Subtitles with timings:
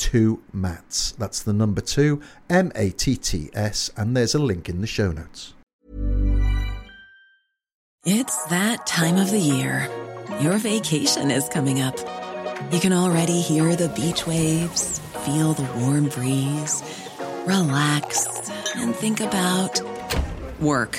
[0.00, 1.12] two matts.
[1.12, 4.86] That's the number two, M A T T S, and there's a link in the
[4.86, 5.54] show notes.
[8.04, 9.86] It's that time of the year.
[10.40, 11.98] Your vacation is coming up.
[12.72, 16.82] You can already hear the beach waves, feel the warm breeze,
[17.46, 18.26] relax,
[18.76, 19.82] and think about
[20.60, 20.98] work.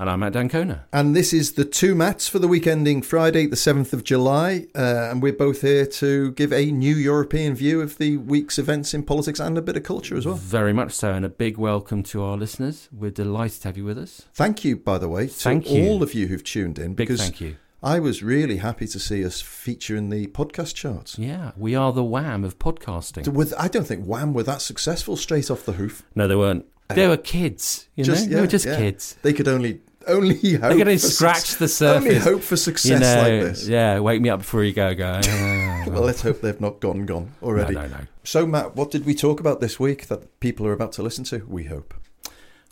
[0.00, 0.86] And I'm Matt d'Ancona.
[0.94, 4.66] And this is the two matts for the week ending Friday, the 7th of July.
[4.74, 8.94] Uh, and we're both here to give a new European view of the week's events
[8.94, 10.36] in politics and a bit of culture as well.
[10.36, 12.88] Very much so, and a big welcome to our listeners.
[12.90, 14.24] We're delighted to have you with us.
[14.32, 15.84] Thank you, by the way, to Thank you.
[15.84, 17.58] all of you who've tuned in Big because thank you.
[17.82, 21.18] I was really happy to see us feature in the podcast charts.
[21.18, 23.28] Yeah, we are the wham of podcasting.
[23.28, 26.04] With, I don't think Wham were that successful straight off the hoof.
[26.14, 26.64] No, they weren't.
[26.88, 28.14] They were kids, you know?
[28.14, 28.76] they were just yeah.
[28.76, 29.16] kids.
[29.22, 32.06] They could only only hope They could only for scratch suc- the surface.
[32.08, 33.68] Only hope for success you know, like this.
[33.68, 35.20] Yeah, wake me up before you go, go.
[35.24, 37.74] "Ah." Well, let's hope they've not gone gone already.
[37.74, 38.00] No, no, no.
[38.24, 41.24] So, Matt, what did we talk about this week that people are about to listen
[41.24, 41.44] to?
[41.48, 41.94] We hope.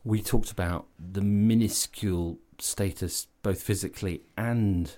[0.04, 4.92] we talked about the minuscule status, both physically and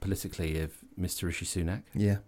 [0.00, 1.24] politically, of Mr.
[1.24, 2.18] Rishi Sunak, Yeah.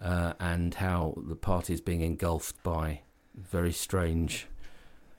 [0.00, 3.02] uh, and how the party is being engulfed by
[3.36, 4.46] very strange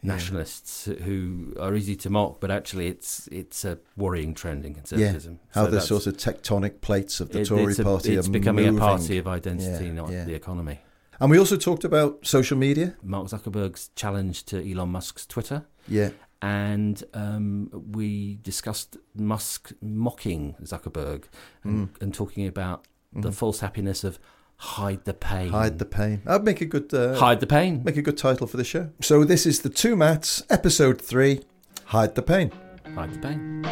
[0.02, 0.14] Yeah.
[0.14, 5.40] nationalists who are easy to mock, but actually it's it's a worrying trend in conservatism.
[5.54, 8.28] How So the sort of tectonic plates of the it- Tory it's a- party it's
[8.28, 8.78] are becoming moving.
[8.80, 10.24] a party of identity, Yeah, not yeah.
[10.26, 10.80] the economy.
[11.20, 12.96] And we also talked about social media.
[13.04, 15.66] Mark Zuckerberg's challenge to Elon Musk's Twitter.
[15.88, 16.12] Yeah.
[16.42, 21.26] and um, we discussed Musk mocking Zuckerberg
[21.66, 24.18] and, and talking about the false happiness of
[24.60, 25.50] hide the pain.
[25.50, 26.22] Hide the pain.
[26.26, 27.82] That'd make a good uh, hide the pain.
[27.84, 28.90] make a good title for the show.
[29.02, 31.42] So this is the two matts, episode three.
[31.86, 32.52] Hide the pain.
[32.94, 33.66] Hide the pain.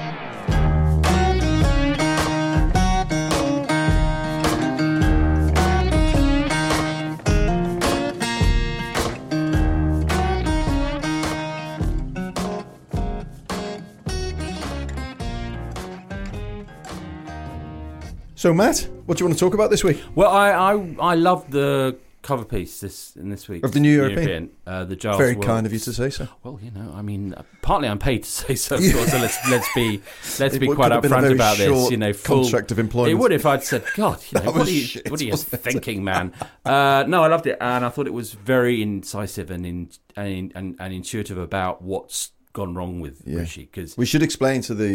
[18.35, 20.01] So Matt, what do you want to talk about this week?
[20.13, 23.95] Well, I I, I love the cover piece this in this week Of the New
[23.95, 24.49] European?
[24.65, 25.47] uh, the Giles Very Wilkes.
[25.47, 26.27] kind of you to say so.
[26.43, 28.75] Well, you know, I mean, uh, partly I'm paid to say so.
[28.75, 30.01] Of course, so let's let's be
[30.39, 31.89] let's It be quite upfront about this.
[31.89, 33.11] You know, full contract of employment.
[33.13, 35.33] It would if I'd said, God, you know, what are you shit, what are you
[35.33, 35.39] it?
[35.39, 36.33] thinking, man?
[36.65, 40.51] Uh, no, I loved it, and I thought it was very incisive and in, and,
[40.53, 42.31] and and intuitive about what's
[42.61, 43.39] gone wrong with Yeah.
[43.41, 44.91] Rishi because We should explain to the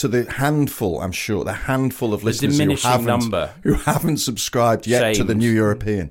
[0.00, 3.44] to the handful, I'm sure, the handful of listeners who haven't, number.
[3.66, 6.10] who haven't subscribed yet to the New European,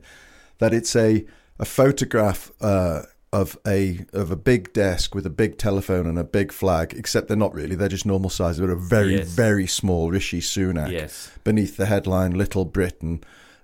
[0.61, 1.25] that it's a
[1.59, 6.23] a photograph uh, of a of a big desk with a big telephone and a
[6.39, 8.57] big flag, except they're not really; they're just normal size.
[8.57, 9.27] They're a very Yes.
[9.45, 13.15] very small Rishi Sunak yes, beneath the headline "Little Britain"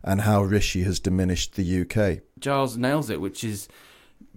[0.04, 2.22] and how Rishi has diminished the UK.
[2.40, 3.68] Giles nails it, which is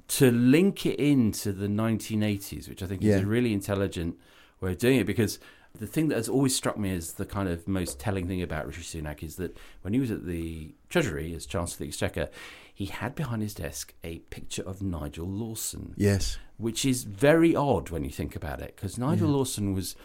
[0.06, 3.16] to link it into the 1980s, which I think Yeah.
[3.16, 4.16] is a really intelligent
[4.60, 5.04] way of doing it.
[5.06, 5.38] Because
[5.78, 8.66] the thing that has always struck me as the kind of most telling thing about
[8.66, 12.28] Rishi Sunak is that when he was at the Treasury as Chancellor of the Exchequer,
[12.72, 17.90] he had behind his desk a picture of Nigel Lawson, Yes, which is very odd
[17.90, 19.96] when you think about it, because Nigel Lawson was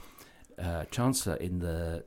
[0.58, 2.06] uh, chancellor in the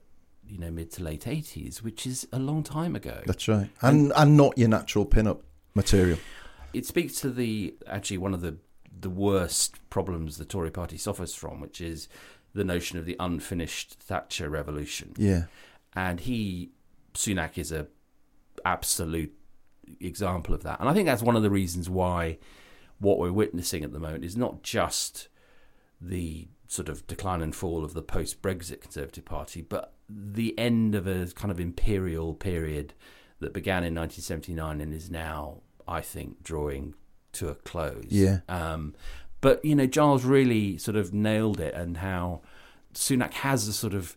[0.48, 3.22] you know mid to late eighties, which is a long time ago.
[3.26, 3.70] That's right.
[3.80, 5.42] And and not your natural pin-up
[5.74, 6.18] material.
[6.72, 8.56] It speaks to the actually one of the
[9.00, 12.08] the worst problems the Tory party suffers from, which is
[12.54, 15.14] the notion of the unfinished Thatcher revolution.
[15.16, 15.44] Yeah.
[15.94, 16.70] And he
[17.14, 17.88] Sunak is a
[18.64, 19.34] absolute
[20.00, 20.80] example of that.
[20.80, 22.38] And I think that's one of the reasons why
[22.98, 25.28] what we're witnessing at the moment is not just
[26.00, 30.94] the sort of decline and fall of the post Brexit Conservative Party, but the end
[30.94, 32.94] of a kind of imperial period
[33.40, 35.58] that began in 1979 and is now,
[35.92, 36.94] I think, drawing
[37.32, 38.06] to a close.
[38.08, 38.38] Yeah.
[38.48, 38.94] Um,
[39.40, 42.42] but, you know, Giles really sort of nailed it and how
[42.94, 44.16] Sunak has a sort of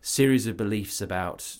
[0.00, 1.56] series of beliefs about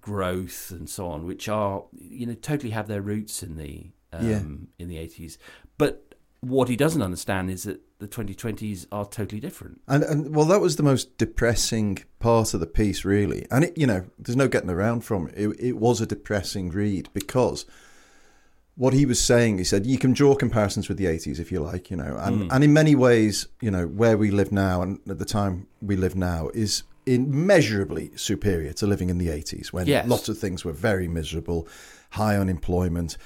[0.00, 4.28] growth and so on, which are, you know, totally have their roots in the um,
[4.28, 4.40] Yeah.
[4.78, 5.36] in the 80s.
[5.78, 9.80] But what he doesn't understand is that the 2020s are totally different.
[9.88, 13.46] And, and well, that was the most depressing part of the piece, really.
[13.50, 15.34] And it, you know, there's no getting around from it.
[15.36, 17.64] It, it was a depressing read because
[18.76, 21.60] what he was saying, he said, you can draw comparisons with the 80s if you
[21.60, 22.48] like, you know, and, hmm.
[22.50, 25.96] and in many ways, you know, where we live now and at the time we
[25.96, 30.06] live now is immeasurably superior to living in the 80s when Yes.
[30.06, 31.66] lots of things were very miserable,
[32.10, 33.16] high unemployment,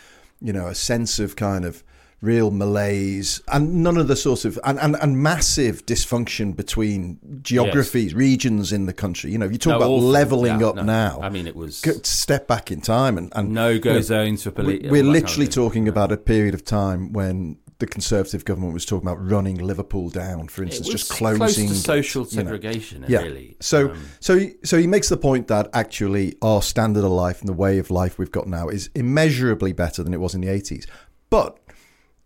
[0.40, 1.82] you know, a sense of kind of
[2.22, 8.14] real malaise and none of the sort of and, and, and massive dysfunction between geographies,
[8.14, 9.30] regions in the country.
[9.32, 10.08] You know, you talk No, about awful.
[10.08, 10.82] leveling Yeah, up no.
[10.82, 11.20] now.
[11.22, 14.42] I mean, it was step back in time and, and no go you know, zones
[14.42, 14.90] for police.
[14.90, 19.26] We're literally talking about a period of time when the Conservative government was talking about
[19.26, 22.42] running Liverpool down, for instance, just closing social you know.
[22.42, 23.02] segregation.
[23.08, 23.22] Yeah.
[23.22, 23.56] Really.
[23.60, 27.40] So, Um, so, he- so he makes the point that actually our standard of life
[27.40, 30.42] and the way of life we've got now is immeasurably better than it was in
[30.42, 30.86] the eighties.
[31.30, 31.56] But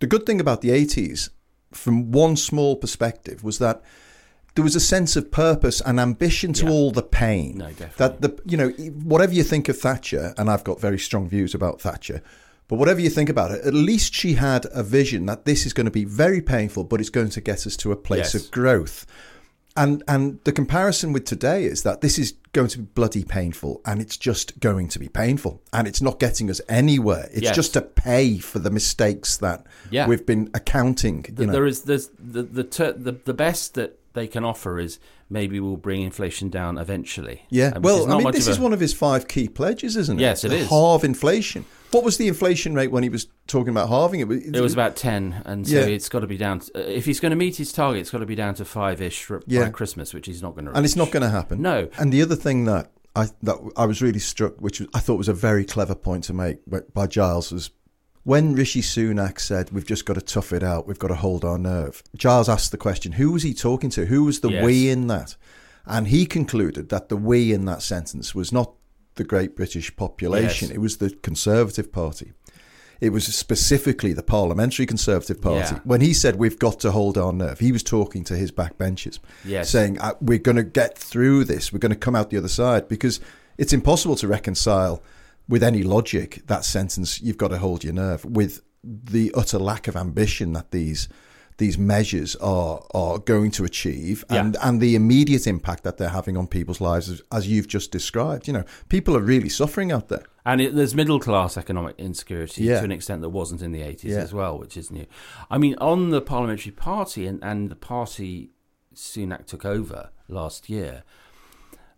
[0.01, 1.31] the good thing about the eighties,
[1.73, 3.83] from one small perspective, was that
[4.55, 6.71] there was a sense of purpose and ambition to Yeah.
[6.71, 7.59] all the pain.
[7.59, 7.95] No, definitely.
[7.99, 11.55] That the you know whatever you think of Thatcher, and I've got very strong views
[11.55, 12.23] about Thatcher.
[12.69, 15.75] But whatever you think about it, at least she had a vision that this is
[15.75, 18.37] going to be very painful, but it's going to get us to a place Yes.
[18.37, 19.05] of growth.
[19.77, 23.81] And and the comparison with today is that this is going to be bloody painful,
[23.85, 27.29] and it's just going to be painful, and it's not getting us anywhere.
[27.33, 27.57] It's Yes.
[27.57, 30.07] just to pay for the mistakes that Yeah.
[30.07, 31.25] we've been accounting.
[31.25, 34.45] th- You know, there is there's the the, ter- the the best that they can
[34.45, 37.43] offer is maybe we'll bring inflation down eventually.
[37.51, 37.77] yeah.
[37.79, 40.23] Well, I mean, this of is one of his five key pledges, isn't it?
[40.23, 40.69] Yes, it The is.
[40.69, 41.65] Halve inflation.
[41.95, 44.29] What was the inflation rate when he was talking about halving it?
[44.55, 45.83] It was about ten, and so Yeah.
[45.87, 46.59] it's got to be down.
[46.59, 48.65] To, uh, if he's going to meet his target, it's got to be down to
[48.65, 49.69] five ish by Yeah.
[49.69, 50.73] Christmas, which he's not going to.
[50.73, 51.63] and it's not going to happen.
[51.63, 51.89] No.
[51.97, 55.29] And the other thing that I that I was really struck, which I thought was
[55.29, 56.59] a very clever point to make
[56.93, 57.71] by Giles, was
[58.25, 60.89] when Rishi Sunak said, "We've just got to tough it out.
[60.89, 64.07] We've got to hold our nerve." Giles asked the question, "Who was he talking to?
[64.07, 64.65] Who was the Yes.
[64.65, 65.37] we in that?"
[65.87, 68.73] And he concluded that the we in that sentence was not
[69.17, 70.77] the great British population; Yes.
[70.77, 72.33] it was the Conservative Party.
[73.01, 75.75] It was specifically the Parliamentary Conservative Party.
[75.75, 75.81] Yeah.
[75.85, 79.19] When he said we've got to hold our nerve, he was talking to his backbenchers,
[79.45, 79.69] Yes.
[79.71, 81.73] saying uh, we're going to get through this.
[81.73, 83.21] We're going to come out the other side because
[83.59, 85.03] it's impossible to reconcile
[85.49, 87.21] with any logic that sentence.
[87.21, 91.09] You've got to hold your nerve with the utter lack of ambition that these
[91.59, 94.41] these measures are are going to achieve Yeah.
[94.41, 97.91] and and the immediate impact that they're having on people's lives as, as you've just
[97.93, 101.95] described you know people are really suffering out there And it, there's middle class economic
[101.99, 102.79] insecurity Yeah.
[102.81, 104.19] to an extent that wasn't in the 80s Yeah.
[104.27, 105.07] as well, which is new.
[105.51, 108.51] I mean, on the parliamentary party and, and the party
[108.95, 111.03] Sunak took over last year,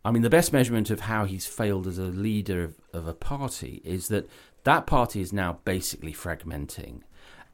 [0.05, 3.15] I mean, the best measurement of how he's failed as a leader of, of a
[3.15, 4.29] party is that
[4.65, 7.01] that party is now basically fragmenting.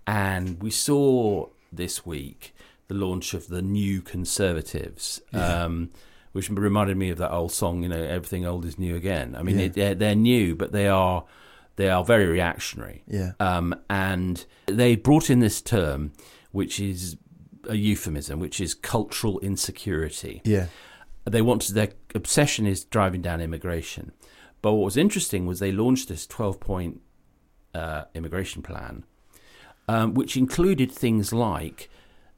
[0.06, 2.54] And we saw this week
[2.88, 5.90] the launch of the New Conservatives, um,
[6.32, 9.42] which reminded me of that old song, you know, "Everything Old Is New Again." I
[9.42, 9.68] mean, Yeah.
[9.68, 11.24] they're, they're new, but they are
[11.76, 13.02] they are very reactionary.
[13.06, 13.32] Yeah.
[13.40, 16.12] Um, and they brought in this term,
[16.50, 17.16] which is
[17.68, 20.66] a euphemism, which is cultural insecurity yeah
[21.24, 24.12] they wanted their obsession is driving down immigration.
[24.60, 27.00] But what was interesting was they launched this 12 point
[27.74, 29.04] uh, immigration plan,
[29.88, 31.88] um, which included things like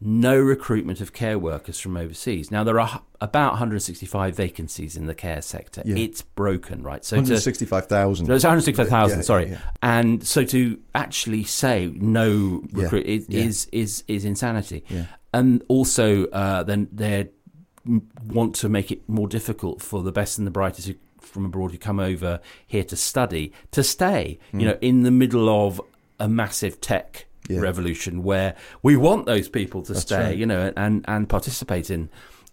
[0.01, 2.51] no recruitment of care workers from overseas.
[2.51, 5.83] Now, there are about 165 vacancies in the care sector.
[5.85, 5.97] Yeah.
[5.97, 7.05] It's broken, right?
[7.05, 9.19] So 165,000 no, it's 165,000.
[9.19, 9.59] Yeah, sorry, yeah.
[9.83, 14.85] and so to actually say no recruit is, is is is insanity.
[15.33, 17.31] And also, uh, then they
[18.27, 21.73] want to make it more difficult for the best and the brightest who, from abroad
[21.73, 24.39] who come over here to study to stay.
[24.53, 24.61] Hmm.
[24.61, 25.81] You know, in the middle of
[26.21, 27.61] a massive tech Yeah.
[27.61, 30.29] revolution where we want those people to stay.
[30.29, 30.37] right.
[30.37, 32.09] You know, and and participate in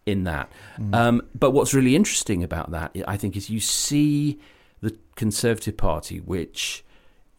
[0.05, 0.51] in that.
[0.93, 4.39] Um, but what's really interesting about that, I think, is you see
[4.81, 6.83] the Conservative Party, which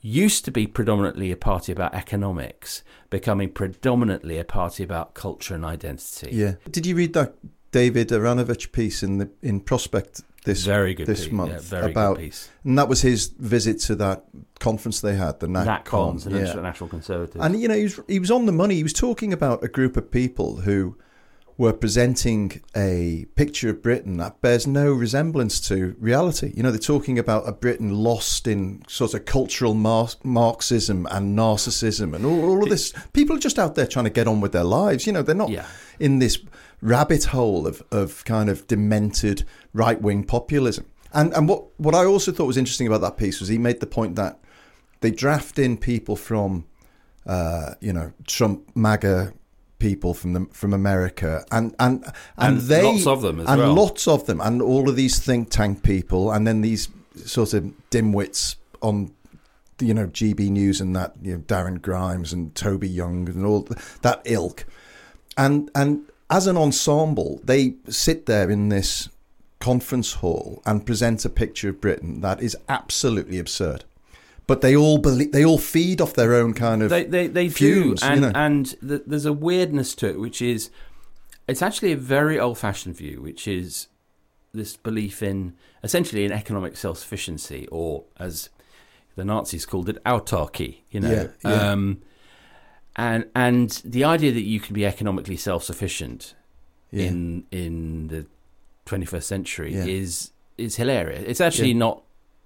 [0.01, 5.65] used to be predominantly a party about economics, becoming predominantly a party about culture and
[5.65, 6.31] identity.
[6.33, 6.55] Yeah.
[6.71, 7.35] Did you read that
[7.71, 11.33] David Aaronovitch piece in the in Prospect this Very good this piece.
[11.33, 12.49] month Yeah, very about good piece.
[12.65, 14.25] and that was his visit to that
[14.59, 15.85] conference they had, the NatCon.
[15.85, 16.55] NatCons, the yeah.
[16.61, 17.45] National Conservatives.
[17.45, 18.75] And you know, he was he was on the money.
[18.77, 20.97] He was talking about a group of people who
[21.59, 26.51] were presenting a picture of Britain that bears no resemblance to reality.
[26.57, 31.39] You know, they're talking about a Britain lost in sort of cultural mar- Marxism and
[31.39, 32.93] narcissism and all, all of this.
[33.13, 35.07] People are just out there trying to get on with their lives.
[35.07, 35.67] You know, they're not Yeah.
[36.01, 36.39] in this
[36.83, 40.85] rabbit hole of, of kind of demented right wing populism.
[41.15, 43.81] And and what, what I also thought was interesting about that piece was he made
[43.81, 44.39] the point that
[45.01, 46.67] they draft in people from
[47.27, 49.33] uh, you know Trump MAGA
[49.79, 52.05] people from the from America and and
[52.39, 53.75] and, And they lots of them as and well.
[53.75, 57.65] lots of them and all of these think tank people and then these sort of
[57.91, 59.13] dimwits on
[59.81, 63.69] you know GB News and that you know Darren Grimes and Toby Young and all
[64.03, 64.65] that ilk
[65.37, 69.09] and and as an ensemble they sit there in this
[69.61, 73.85] conference hall and present a picture of Britain that is absolutely absurd
[74.47, 77.49] but they all believe they all feed off their own kind of they they, they
[77.49, 78.33] do, fumes, you and know.
[78.35, 80.71] and th- there's a weirdness to it, which is
[81.49, 83.89] it's actually a very old-fashioned view, which is
[84.53, 88.49] this belief in essentially in economic self-sufficiency, or as
[89.17, 90.79] the Nazis called it, autarky.
[90.91, 91.11] You know,
[91.45, 91.71] Yeah, yeah.
[91.71, 92.03] Um,
[92.97, 96.35] and and the idea that you can be economically self-sufficient
[96.91, 97.07] Yeah.
[97.07, 98.27] in in the
[98.87, 99.85] 21st century Yeah.
[99.87, 101.25] is is hilarious.
[101.27, 101.79] It's actually Yeah.
[101.79, 102.03] not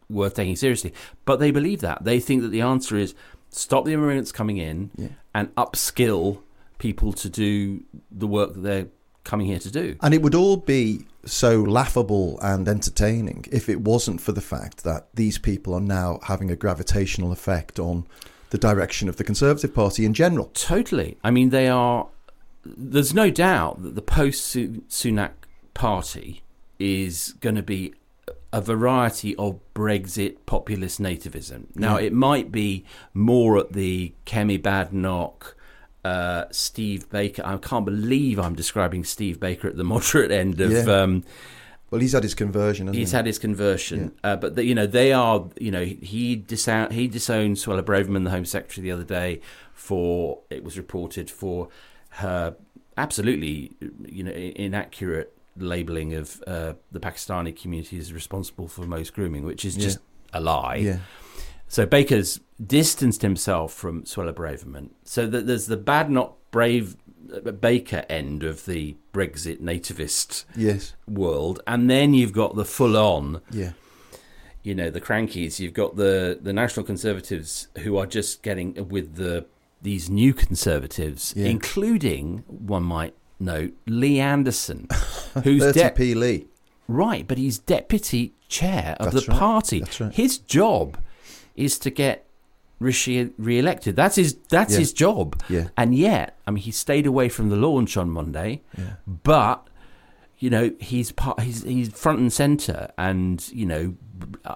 [0.09, 0.93] worth taking seriously,
[1.25, 3.15] but they believe that they think that the answer is
[3.50, 4.91] stop the immigrants coming in
[5.35, 6.38] and upskill
[6.79, 8.87] people to do the work that they're
[9.25, 9.97] coming here to do.
[10.03, 14.85] And it would all be so laughable and entertaining if it wasn't for the fact
[14.85, 18.07] that these people are now having a gravitational effect on
[18.50, 20.50] the direction of the Conservative Party in general.
[20.55, 21.19] Totally.
[21.25, 22.09] I mean, they are.
[22.65, 25.33] There's no doubt that the post Sunak
[25.75, 26.43] party
[26.79, 27.95] is going to be
[28.53, 31.67] a variety of Brexit populist nativism.
[31.75, 32.07] Now, Yeah.
[32.07, 32.85] it might be
[33.15, 35.55] more at the Kemi Badenoch,
[36.05, 37.43] uh, Steve Baker.
[37.45, 40.73] I can't believe I'm describing Steve Baker at the moderate end of.
[40.73, 40.81] Yeah.
[41.03, 41.25] Um,
[41.90, 43.16] Well, he's had his conversion, hasn't He's he?
[43.16, 45.49] had his conversion, uh, but the, you know they are.
[45.61, 49.40] You know he disowned he disowned Suella Braverman, the Home Secretary, the other day
[49.73, 51.69] for it was reported for
[52.11, 52.57] her
[52.97, 53.73] absolutely
[54.07, 59.64] you know inaccurate labelling of uh, the Pakistani community as responsible for most grooming, which
[59.64, 59.99] is just
[60.33, 60.76] a lie.
[60.76, 60.99] yeah.
[61.69, 64.90] So Baker's distanced himself from Suella Braverman.
[65.05, 66.97] So that there's the bad, not brave
[67.52, 70.95] Baker end of the Brexit nativist Yes.
[71.09, 73.73] world, and then you've got the full-on, Yeah.
[74.62, 75.59] you know, the crankies.
[75.61, 79.47] You've got the the National Conservatives who are just getting with the
[79.83, 81.47] these new Conservatives, Yeah.
[81.47, 84.88] including one might note Lee Anderson,
[85.45, 86.14] who's 30 de- P.
[86.14, 86.47] Lee.
[86.88, 89.38] right, but he's deputy chair of That's the right.
[89.40, 89.80] party.
[89.80, 90.12] That's right.
[90.14, 90.99] His job
[91.54, 92.25] is to get
[92.78, 93.97] Rishi re-elected.
[93.97, 94.37] That's his.
[94.49, 94.78] That's Yeah.
[94.80, 95.42] his job.
[95.49, 95.68] Yeah.
[95.76, 98.95] And yet, I mean, he stayed away from the launch on Monday, Yeah.
[99.06, 99.66] but
[100.38, 101.40] you know he's part.
[101.40, 103.95] He's he's front and center, and you know,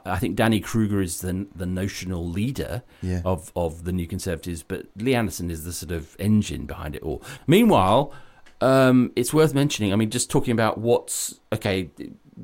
[0.05, 3.23] I think Danny Kruger is the the notional leader Yeah.
[3.25, 7.03] of of the New Conservatives, but Lee Anderson is the sort of engine behind it
[7.03, 7.23] all.
[7.47, 8.13] Meanwhile.
[8.63, 9.91] Um, it's worth mentioning.
[9.91, 11.89] I mean, just talking about what's okay.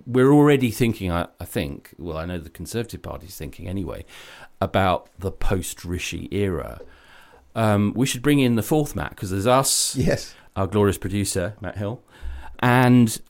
[0.07, 1.13] We're already thinking.
[1.13, 1.91] I, I think.
[1.99, 4.07] Well, I know the Conservative Party's thinking anyway
[4.61, 6.81] about the post Rishi era.
[7.55, 10.35] Um, we should bring in the fourth Matt because there's us, Yes.
[10.57, 12.03] our glorious producer Matt Hill,
[12.61, 13.21] and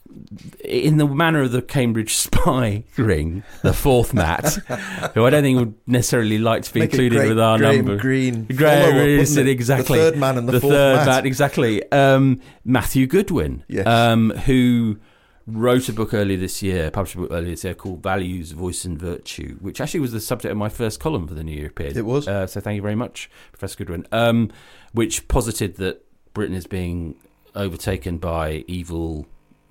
[0.64, 4.54] in the manner of the Cambridge spy ring, the fourth Matt,
[5.14, 7.76] who I don't think would necessarily like to be Make included great with our Graham
[7.76, 7.97] number.
[7.99, 9.50] Greene, Graham follow-up, is it it?
[9.50, 11.06] exactly The third man and the fourth third Matt.
[11.06, 11.92] Matt, exactly.
[11.92, 13.87] Um, Matthew Goodwin, Yes.
[13.87, 14.97] um, who
[15.46, 18.84] wrote a book earlier this year, published a book earlier this year called Values, Voice
[18.84, 21.96] and Virtue, which actually was the subject of my first column for the New European.
[21.96, 22.26] It was.
[22.26, 24.06] Uh, so thank you very much, Professor Goodwin.
[24.12, 24.50] Um,
[24.92, 27.14] which posited that Britain is being
[27.54, 29.26] overtaken by evil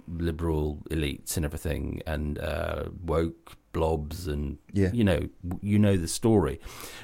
[0.07, 4.91] liberal elites and everything, and uh, woke blobs, and Yeah.
[4.93, 5.27] you know,
[5.61, 6.59] you know the story,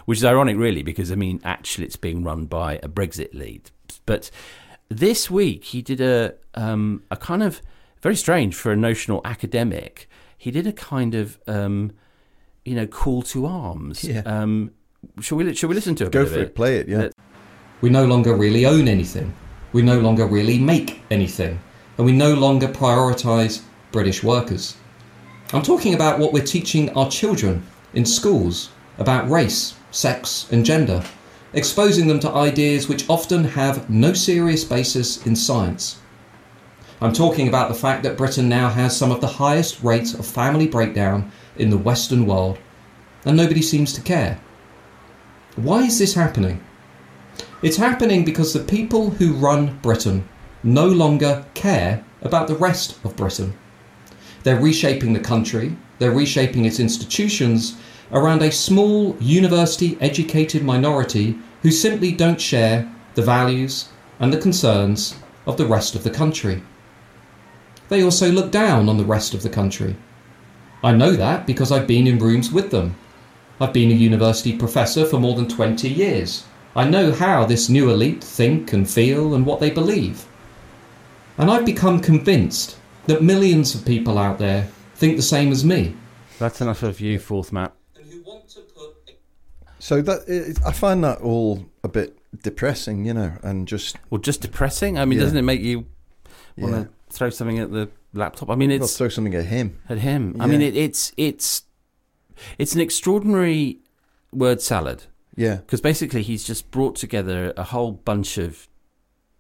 [0.05, 3.69] which is ironic, really, because I mean, actually, it's being run by a Brexit lead.
[4.05, 4.31] But
[4.87, 7.61] this week, he did a um, a kind of
[8.01, 10.09] very strange for a notional academic.
[10.37, 11.91] He did a kind of um,
[12.65, 14.03] you know call to arms.
[14.03, 14.21] Yeah.
[14.25, 14.71] Um,
[15.19, 16.11] shall we shall we listen to it?
[16.11, 16.55] Go bit for of it.
[16.55, 16.87] Play it.
[16.87, 17.09] Yeah.
[17.81, 19.33] We no longer really own anything.
[19.73, 21.59] We no longer really make anything.
[21.97, 24.75] and we no longer prioritise British workers.
[25.53, 31.03] I'm talking about what we're teaching our children in schools about race, sex, and gender,
[31.53, 36.00] exposing them to ideas which often have no serious basis in science.
[37.03, 40.23] I'm talking about the fact that Britain now has some of the highest rates of
[40.23, 42.59] family breakdown in the Western world,
[43.25, 44.39] and nobody seems to care.
[45.55, 46.63] Why is this happening?
[47.63, 50.29] It's happening because the people who run Britain
[50.61, 53.57] no longer care about the rest of Britain.
[54.43, 57.77] They're reshaping the country, they're reshaping its institutions
[58.11, 63.89] around a small university educated minority who simply don't share the values
[64.19, 65.15] and the concerns
[65.47, 66.61] of the rest of the country.
[67.91, 69.97] They also look down on the rest of the country.
[70.81, 72.95] I know that because I've been in rooms with them.
[73.59, 76.45] I've been a university professor for more than 20 years.
[76.73, 80.25] I know how this new elite think and feel and what they believe.
[81.37, 85.93] And I've become convinced that millions of people out there think the same as me.
[86.39, 87.73] That's enough of you, fourth Matt.
[89.79, 94.21] So that it, I find that all a bit depressing, you know, and just Well,
[94.21, 94.97] just depressing.
[94.97, 95.25] I mean, Yeah.
[95.25, 95.87] doesn't it make you
[96.57, 96.83] want Yeah.
[97.11, 98.49] Throw something at the laptop?
[98.49, 99.79] I mean, it's throw something at him.
[99.89, 100.35] at him.
[100.39, 101.63] I mean, it, it's it's
[102.57, 103.79] it's an extraordinary
[104.31, 105.03] word salad
[105.35, 108.67] Yeah, because basically he's just brought together a whole bunch of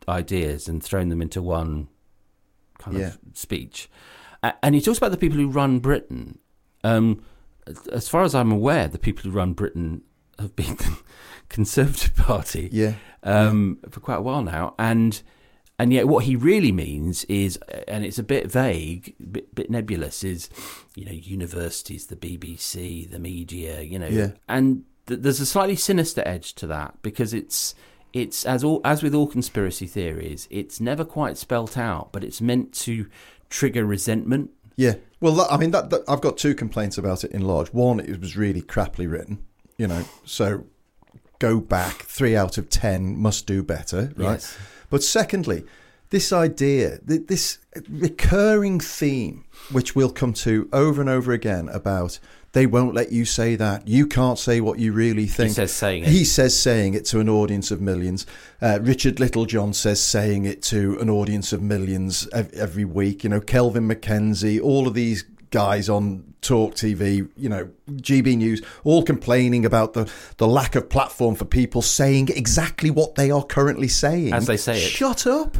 [0.07, 1.87] ideas and thrown them into one
[2.77, 3.07] kind Yeah.
[3.07, 3.89] of speech.
[4.63, 6.39] And he talks about the people who run Britain.
[6.83, 7.23] Um,
[7.91, 10.01] as far as I'm aware, the people who run Britain
[10.39, 10.97] have been the
[11.47, 15.21] Conservative Party yeah, um, for quite a while now, and
[15.81, 19.69] and yet what he really means is, uh, and it's a bit vague, bit, bit
[19.69, 20.49] nebulous, is
[20.95, 24.31] you know universities, the BBC, the media, you know, Yeah.
[24.47, 27.73] and th- there's a slightly sinister edge to that because it's
[28.13, 32.41] it's as all as with all conspiracy theories, it's never quite spelt out, but it's
[32.41, 33.07] meant to
[33.49, 34.51] trigger resentment.
[34.77, 34.95] yeah.
[35.19, 37.69] Well, that, I mean, that, that I've got two complaints about it in large.
[37.73, 39.43] One, it was really crappily written,
[39.77, 40.03] you know.
[40.25, 40.65] So
[41.39, 41.93] go back.
[42.17, 44.41] Three out of ten must do better, right?
[44.41, 44.57] Yes.
[44.91, 45.63] But secondly,
[46.11, 47.57] this idea, this
[47.89, 52.19] recurring theme, which we'll come to over and over again about
[52.51, 53.87] they won't let you say that.
[53.87, 55.51] You can't say what you really think.
[55.51, 56.09] He says saying it.
[56.09, 58.25] He says saying it to an audience of millions.
[58.61, 63.23] Uh, Richard Littlejohn says saying it to an audience of millions every week.
[63.23, 68.61] You know, Kelvin MacKenzie, all of these guys on Talk TV, you know, GB News,
[68.83, 73.43] all complaining about the, the lack of platform for people saying exactly what they are
[73.43, 74.33] currently saying.
[74.33, 74.89] As they say it.
[74.89, 75.57] Shut up.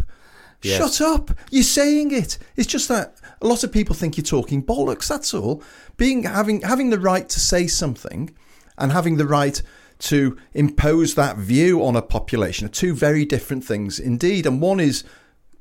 [0.63, 0.77] Yes.
[0.77, 1.32] Shut up.
[1.49, 2.38] You're saying it.
[2.56, 5.63] It's just that a lot of people think you're talking bollocks, that's all.
[5.97, 8.36] Being having having the right to say something
[8.77, 9.62] and having the right
[9.99, 14.45] to impose that view on a population are two very different things indeed.
[14.45, 15.04] And one is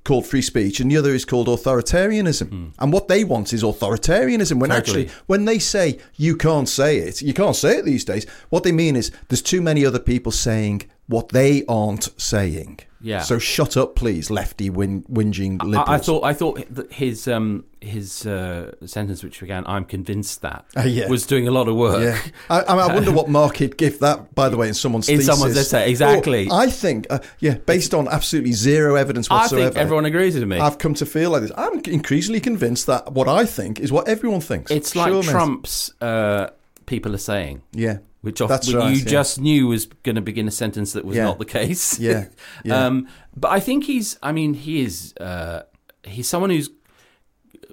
[0.05, 2.49] called free speech and the other is called authoritarianism.
[2.49, 2.69] Hmm.
[2.79, 5.05] And what they want is authoritarianism when Totally.
[5.07, 8.27] actually when they say you can't say it, you can't say it these days.
[8.49, 12.81] What they mean is there's too many other people saying what they aren't saying.
[13.03, 13.21] Yeah.
[13.23, 15.89] So shut up, please, lefty whin- whinging liberals.
[15.89, 20.43] I, I thought I thought that his um, his uh, sentence, which began, "I'm convinced
[20.43, 21.09] that," Uh, yeah.
[21.09, 22.03] was doing a lot of work.
[22.03, 24.35] Yeah, I, I, I wonder what mark he'd give that.
[24.35, 25.35] By the way, in someone's In thesis.
[25.35, 26.47] someone's essay, exactly.
[26.49, 29.65] Well, I think, uh, yeah, based on absolutely zero evidence whatsoever.
[29.67, 30.59] I think everyone agrees with me.
[30.59, 31.53] I've come to feel like this.
[31.57, 34.71] I'm increasingly convinced that what I think is what everyone thinks.
[34.71, 35.23] it's like Sure.
[35.23, 36.51] Trump's uh,
[36.85, 39.05] people are saying, Yeah, which off, right, you yeah.
[39.05, 41.25] just knew was going to begin a sentence that was Yeah.
[41.25, 41.99] not the case.
[42.01, 42.27] Yeah,
[42.65, 42.87] yeah.
[42.87, 44.19] um, but I think he's.
[44.23, 45.15] I mean, he is.
[45.19, 45.63] Uh,
[46.05, 46.71] he's someone who's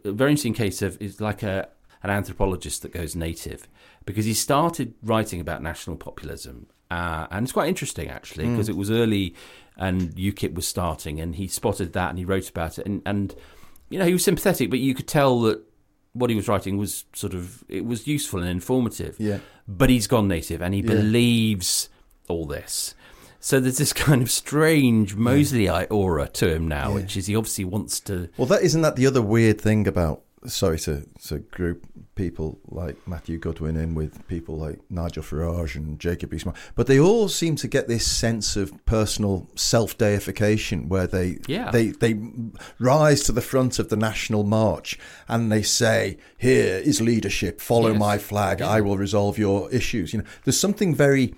[0.05, 1.67] a very interesting case of is like a
[2.03, 3.67] an anthropologist that goes native
[4.05, 8.51] because he started writing about national populism, uh, and it's quite interesting actually Hmm.
[8.53, 9.35] because it was early
[9.75, 13.35] and UKIP was starting, and he spotted that and he wrote about it, and, and
[13.89, 15.61] you know he was sympathetic, but you could tell that
[16.17, 19.15] what he was writing was sort of it was useful and informative.
[19.19, 19.39] Yeah.
[19.67, 20.87] But he's gone native and he Yeah.
[20.87, 21.89] believes
[22.27, 22.95] all this.
[23.39, 27.65] So there's this kind of strange Mosleyite aura to him now, which is he obviously
[27.65, 28.29] wants to.
[28.37, 32.95] Well, that isn't that the other weird thing about sorry to to group people like
[33.07, 37.55] Matthew Goodwin in with people like Nigel Farage and Jacob Rees-Mogg, but they all seem
[37.57, 41.71] to get this sense of personal self deification where they Yeah.
[41.71, 42.19] they they
[42.79, 44.97] rise to the front of the national march
[45.27, 47.59] and they say, "Here is leadership.
[47.61, 47.99] Follow Yes.
[47.99, 48.61] my flag.
[48.61, 51.33] I will resolve your issues." You know, there's something very,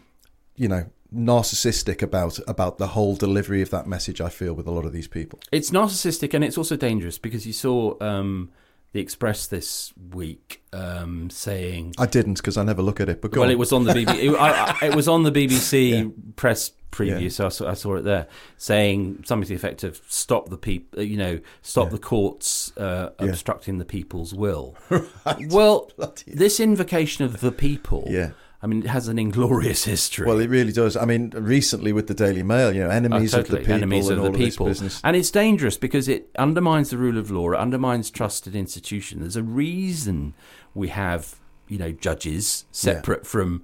[0.56, 0.86] you know.
[1.12, 4.22] Narcissistic about about the whole delivery of that message.
[4.22, 5.40] I feel with a lot of these people.
[5.52, 8.52] It's narcissistic and it's also dangerous because you saw um,
[8.92, 13.22] the Express this week um, saying I didn't because I never look at it.
[13.22, 13.52] But go well, on.
[13.52, 14.34] it was on the BBC.
[14.34, 16.04] It, I, I, it was on the BBC Yeah.
[16.36, 17.30] press preview, Yeah.
[17.30, 20.58] so I saw, I saw it there, saying something to the effect of "Stop the
[20.58, 21.92] people," you know, stop Yeah.
[21.92, 24.76] the courts uh, obstructing the people's will.
[25.50, 25.92] Well,
[26.26, 28.32] this invocation of the people, Yeah.
[28.62, 30.28] I mean, it has an inglorious history.
[30.28, 30.98] Well, it really does.
[30.98, 34.10] I mean, recently with the Daily Mail, you know, Uh, enemies of the people enemies
[34.10, 35.00] and of all the of this people, business.
[35.04, 37.52] and it's dangerous because it undermines the rule of law.
[37.52, 39.22] It undermines trusted institutions.
[39.22, 40.34] There's a reason
[40.76, 41.36] we have,
[41.70, 43.64] you know, judges separate from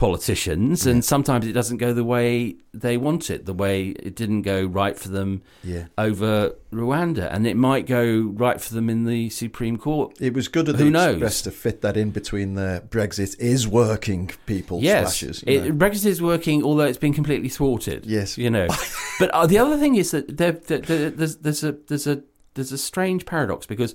[0.00, 3.44] politicians, and sometimes it doesn't go the way they want it.
[3.44, 5.88] The way it didn't go right for them Yeah.
[5.98, 10.16] over Rwanda, and it might go right for them in the Supreme Court.
[10.18, 11.14] It was good of Who the knows?
[11.16, 15.44] Express to fit that in between the Brexit is working people Yes, splashes.
[15.46, 15.78] you it.
[15.78, 18.06] Brexit is working, although it's been completely thwarted.
[18.06, 18.38] Yes.
[18.38, 18.68] you know.
[19.18, 22.22] but uh, the other thing is that there, there, there, there's there's a there's a
[22.54, 23.94] there's a strange paradox because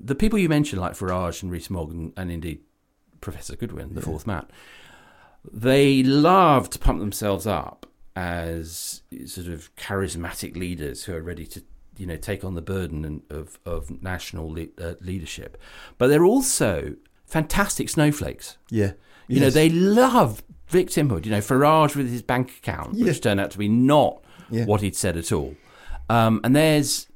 [0.00, 2.58] the people you mentioned, like Farage and Rees-Mogg, and, and indeed
[3.20, 4.50] Professor Goodwin, the fourth Matt,
[5.52, 11.62] they love to pump themselves up as sort of charismatic leaders who are ready to
[11.96, 15.56] you know take on the burden of of national le- uh, leadership,
[15.98, 16.94] but they're also
[17.26, 18.58] fantastic snowflakes.
[18.70, 18.92] yeah.
[19.26, 21.24] You know, they love victimhood.
[21.24, 23.06] You know, Farage with his bank account, Yeah.
[23.06, 24.66] which turned out to be not Yeah.
[24.66, 25.54] what he'd said at all.
[26.10, 27.06] Um, and there's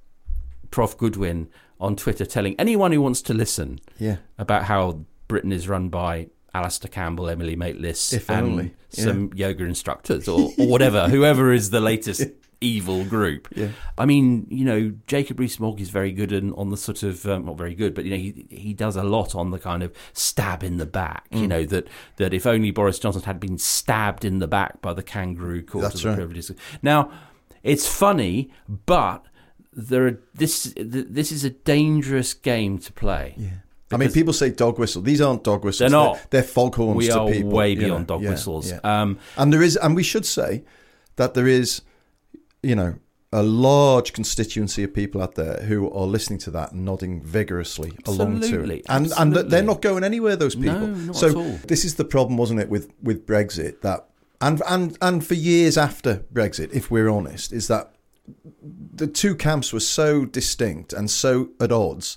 [0.71, 0.97] Prof.
[0.97, 4.17] Goodwin on Twitter telling anyone who wants to listen Yeah.
[4.39, 6.29] about how Britain is run by
[6.59, 9.05] Alastair Campbell, Emily Maitlis, If and only, yeah.
[9.05, 12.23] some yoga instructors or, or whatever, whoever is the latest
[12.61, 13.47] evil group.
[13.55, 13.69] Yeah.
[13.97, 17.45] I mean, you know, Jacob Rees-Mogg is very good in, on the sort of um,
[17.47, 19.93] not very good, but you know, he he does a lot on the kind of
[20.13, 21.27] stab in the back.
[21.31, 21.49] You Mm.
[21.49, 25.05] know that that if only Boris Johnson had been stabbed in the back by the
[25.05, 26.17] kangaroo court That's of the right.
[26.17, 26.51] privileges.
[26.83, 27.11] Now,
[27.63, 28.51] it's funny,
[28.87, 29.25] but
[29.73, 33.35] there are, this this is a dangerous game to play.
[33.37, 33.49] Yeah.
[33.91, 35.03] I mean, people say dog whistle.
[35.03, 35.91] These aren't dog whistles.
[35.91, 36.31] They're not.
[36.31, 37.51] They're, foghorns we to are people.
[37.51, 38.17] way beyond know.
[38.17, 38.71] dog Yeah, whistles.
[38.71, 38.81] yeah.
[38.85, 40.65] Um, And there is, and we should say
[41.17, 41.83] that there is,
[42.63, 42.97] you know,
[43.33, 47.93] a large constituency of people out there who are listening to that and nodding vigorously
[48.07, 50.35] along to Absolutely, it, and and they're not going anywhere.
[50.35, 50.87] Those people.
[50.87, 51.29] No, so
[51.67, 53.83] this is the problem, wasn't it, with with Brexit?
[53.83, 54.07] That
[54.41, 57.93] and and and for years after Brexit, if we're honest, is that
[58.95, 62.17] the two camps were so distinct and so at odds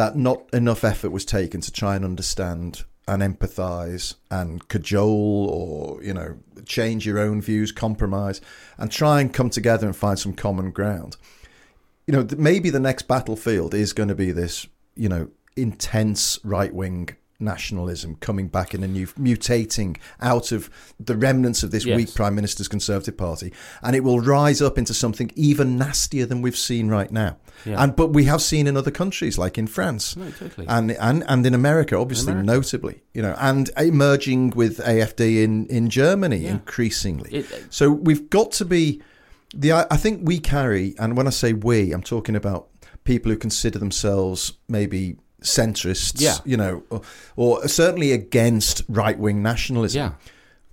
[0.00, 6.02] that not enough effort was taken to try and understand and empathize and cajole or
[6.02, 8.40] you know change your own views compromise
[8.78, 11.18] and try and come together and find some common ground.
[12.06, 16.72] You know maybe the next battlefield is going to be this you know intense right
[16.72, 17.10] wing
[17.40, 21.96] nationalism coming back in a new mutating out of the remnants of this Yes.
[21.96, 26.42] weak prime minister's conservative party and it will rise up into something even nastier than
[26.42, 27.82] we've seen right now Yeah.
[27.82, 30.66] and but we have seen in other countries like in France No, totally.
[30.68, 32.52] and and and in America obviously America.
[32.52, 36.50] notably you know and emerging with AFD in in Germany Yeah.
[36.52, 39.00] increasingly It- uh, so we've got to be
[39.54, 42.68] the I think we carry and when I say we I'm talking about
[43.04, 46.36] people who consider themselves maybe centrists Yeah.
[46.44, 47.02] you know or,
[47.36, 50.12] or certainly against right-wing nationalism yeah.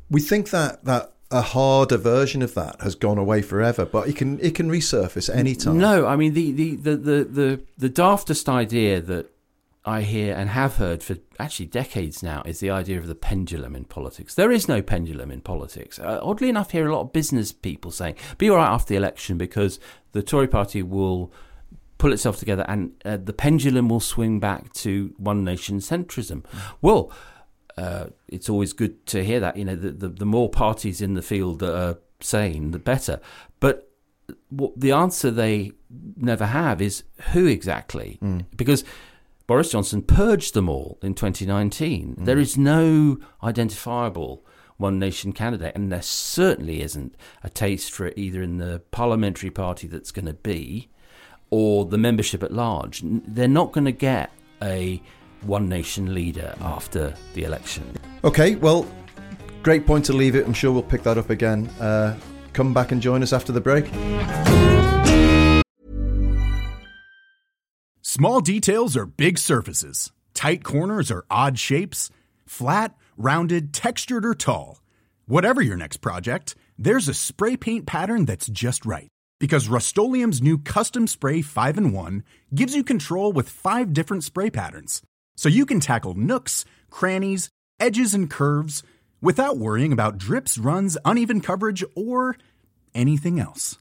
[0.09, 4.15] we think that that a harder version of that has gone away forever but it
[4.15, 8.47] can it can resurface anytime No, I mean the, the, the, the, the, the daftest
[8.47, 9.29] idea that
[9.83, 13.73] I hear and have heard for actually decades now is the idea of the pendulum
[13.73, 14.35] in politics.
[14.35, 15.97] There is no pendulum in politics.
[15.97, 18.89] Uh, oddly enough, I hear a lot of business people saying, "Be all right after
[18.93, 19.79] the election because
[20.11, 21.31] the Tory Party will."
[21.97, 26.43] Pull itself together, and uh, the pendulum will swing back to one nation centrism.
[26.81, 27.11] Well,
[27.77, 29.57] uh, it's always good to hear that.
[29.57, 33.19] You know, the, the, the more parties in the field that are sane, the better.
[33.59, 33.89] But
[34.49, 35.71] what the answer they
[36.15, 38.19] never have is who exactly,
[38.55, 38.83] because
[39.47, 42.15] Boris Johnson purged them all in 2019.
[42.19, 48.17] There is no identifiable one nation candidate, and there certainly isn't a taste for it
[48.17, 50.89] either in the parliamentary party that's going to be
[51.49, 53.01] or the membership at large.
[53.03, 54.31] They're not going to get
[54.61, 55.01] a
[55.41, 57.83] one nation leader after the election.
[58.23, 58.87] Okay, well,
[59.63, 60.45] great point to leave it.
[60.45, 61.67] I'm sure we'll pick that up again.
[61.79, 62.17] Uh,
[62.53, 63.85] come back and join us after the break.
[68.01, 70.11] Small details are big surfaces.
[70.33, 72.09] Tight corners are odd shapes.
[72.45, 74.81] Flat, rounded, textured, or tall.
[75.27, 79.09] Whatever your next project, there's a spray paint pattern that's just right.
[79.39, 82.23] Because Rust new Custom Spray 5 in 1
[82.55, 85.03] gives you control with five different spray patterns.
[85.35, 88.81] So you can tackle nooks, crannies, edges, and curves
[89.21, 92.35] without worrying about drips, runs, uneven coverage, or
[92.95, 93.77] anything else.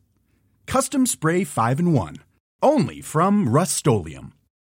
[0.67, 2.17] Custom Spray 5 in 1.
[2.63, 3.87] Only from Rust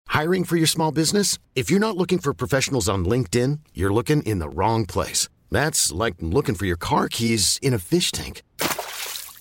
[0.08, 1.38] Hiring for your small business?
[1.54, 5.28] If you're not looking for professionals on LinkedIn, you're looking in the wrong place.
[5.50, 8.42] That's like looking for your car keys in a fish tank.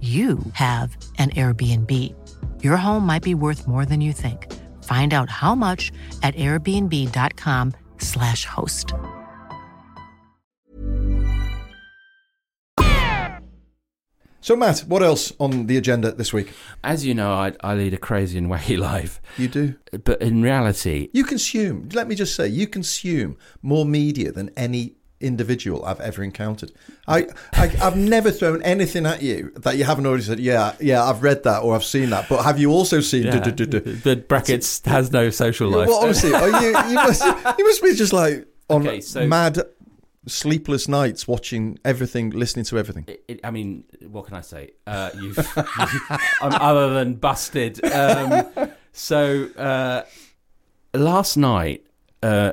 [0.00, 1.92] you have an Airbnb.
[2.62, 4.46] Your home might be worth more than you think.
[4.84, 5.90] Find out how much
[6.22, 8.94] at airbnb.com/slash host.
[14.40, 16.52] So, Matt, what else on the agenda this week?
[16.82, 19.20] As you know, I, I lead a crazy and wacky life.
[19.36, 19.74] You do?
[20.04, 24.94] But in reality, You consume, let me just say, you consume more media than any
[25.20, 26.72] individual I've ever encountered.
[27.06, 30.38] I, I I've never thrown anything at you that you haven't already said.
[30.40, 32.28] Yeah, yeah, I've read that or I've seen that.
[32.28, 33.24] But have you also seen?
[33.24, 33.92] yeah, duh, duh, duh, duh?
[34.04, 35.88] the brackets has no social life.
[35.88, 39.58] Well, honestly, are you, you must you must be just like on Okay, so- mad,
[40.26, 43.04] sleepless nights, watching everything, listening to everything.
[43.08, 44.70] It- it- I mean, what can I say?
[44.86, 47.82] Uh, you've um, other than busted.
[47.84, 50.02] Um, so uh,
[50.94, 51.86] last night,
[52.22, 52.52] uh,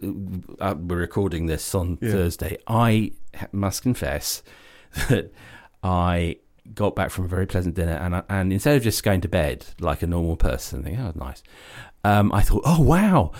[0.00, 2.10] we're recording this on Yeah.
[2.12, 2.58] Thursday.
[2.66, 3.12] I
[3.52, 4.42] must confess
[5.08, 5.32] that
[5.82, 6.36] I
[6.74, 9.28] got back from a very pleasant dinner, and I, and instead of just going to
[9.28, 11.42] bed like a normal person, thinking, "Oh, nice,"
[12.04, 13.32] um, I thought, "Oh, wow."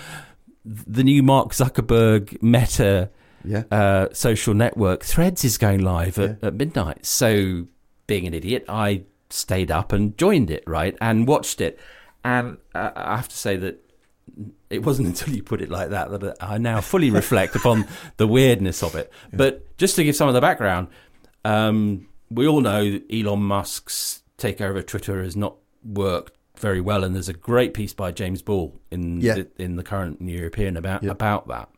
[0.65, 3.09] The new Mark Zuckerberg Meta
[3.45, 3.63] Yeah.
[3.71, 7.05] uh, social network Threads is going live at, at midnight.
[7.05, 7.67] So,
[8.05, 11.79] being an idiot, I stayed up and joined it, right, and watched it.
[12.25, 13.81] And uh, I have to say that
[14.69, 17.85] it wasn't until you put it like that that I now fully reflect upon
[18.17, 19.11] the weirdness of it.
[19.33, 20.87] But just to give some of the background,
[21.45, 27.13] um, we all know Elon Musk's takeover of Twitter has not worked very well, and
[27.15, 29.35] there's a great piece by James Ball in Yeah.
[29.35, 31.11] the, in the current New European about Yeah.
[31.11, 31.69] about that.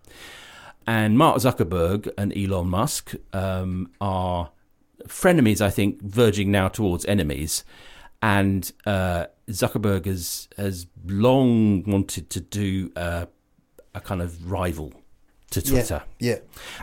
[0.87, 4.49] And Mark Zuckerberg and Elon Musk um, are
[5.07, 7.63] frenemies, I think, verging now towards enemies.
[8.21, 13.25] And uh, Zuckerberg has has long wanted to do uh,
[13.95, 14.93] a kind of rival
[15.51, 16.37] to Twitter, Yeah.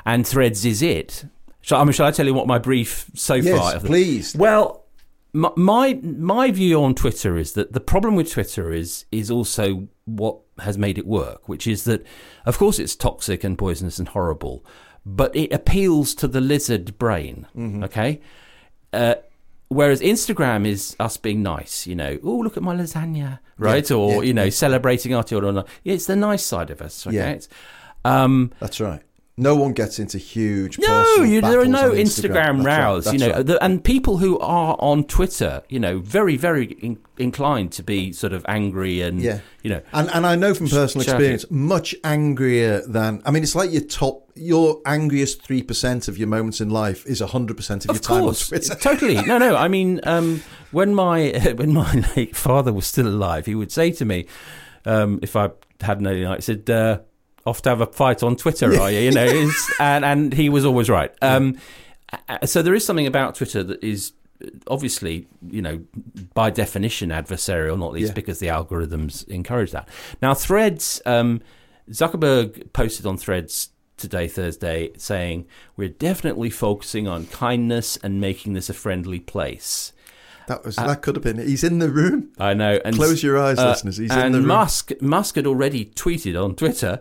[0.04, 1.24] and Threads is it.
[1.60, 3.80] Shall, I mean, shall I tell you what my brief so Yes, far?
[3.80, 4.34] please.
[4.36, 4.84] Well,
[5.32, 9.88] my, my my view on Twitter is that the problem with Twitter is is also
[10.04, 12.04] what has made it work, which is that,
[12.46, 14.64] of course, it's toxic and poisonous and horrible,
[15.04, 17.46] but it appeals to the lizard brain.
[17.84, 18.20] Okay.
[18.92, 19.16] Uh,
[19.68, 23.88] Whereas Instagram is us being nice, you know, oh, look at my lasagna, right?
[23.90, 24.50] Yeah, or, yeah, you know, yeah.
[24.50, 25.64] celebrating our children.
[25.84, 27.16] It's the nice side of us, okay?
[27.40, 28.22] Yeah.
[28.22, 29.02] Um, That's right.
[29.38, 30.78] No one gets into huge.
[30.78, 33.44] no, you, there are no on Instagram, That's right, rows, you know, right.
[33.44, 38.12] the, and people who are on Twitter, you know, very, very in, inclined to be
[38.12, 39.40] sort of angry and, Yeah.
[39.62, 43.54] you know, And and I know from personal experience, much angrier than I mean, it's
[43.54, 47.84] like your top, your angriest three percent of your moments in life is hundred percent
[47.84, 48.74] of, your of time course, on Twitter.
[48.80, 49.14] totally.
[49.22, 49.56] No, no.
[49.56, 53.90] I mean, um, when my when my late father was still alive, he would say
[53.92, 54.26] to me,
[54.84, 57.00] um, if I had no night, he said, uh,
[57.46, 60.48] "Off to have a fight on Twitter, are you?" You know, it's, and and he
[60.48, 61.12] was always right.
[61.22, 61.58] Um,
[62.44, 64.12] so there is something about Twitter that is
[64.68, 65.82] obviously, you know,
[66.34, 68.14] by definition adversarial, not least Yeah.
[68.14, 69.88] because the algorithms encourage that.
[70.20, 71.40] Now, Threads, um,
[71.90, 78.68] Zuckerberg posted on Threads today, Thursday, saying, We're definitely focusing on kindness and making this
[78.68, 79.92] a friendly place.
[80.46, 81.38] That was uh, that could have been.
[81.38, 82.30] He's in the room.
[82.38, 82.80] I know.
[82.84, 83.96] And Close your eyes, uh, listeners.
[83.96, 84.46] He's in the room.
[84.46, 87.00] Musk, Musk had already tweeted on Twitter.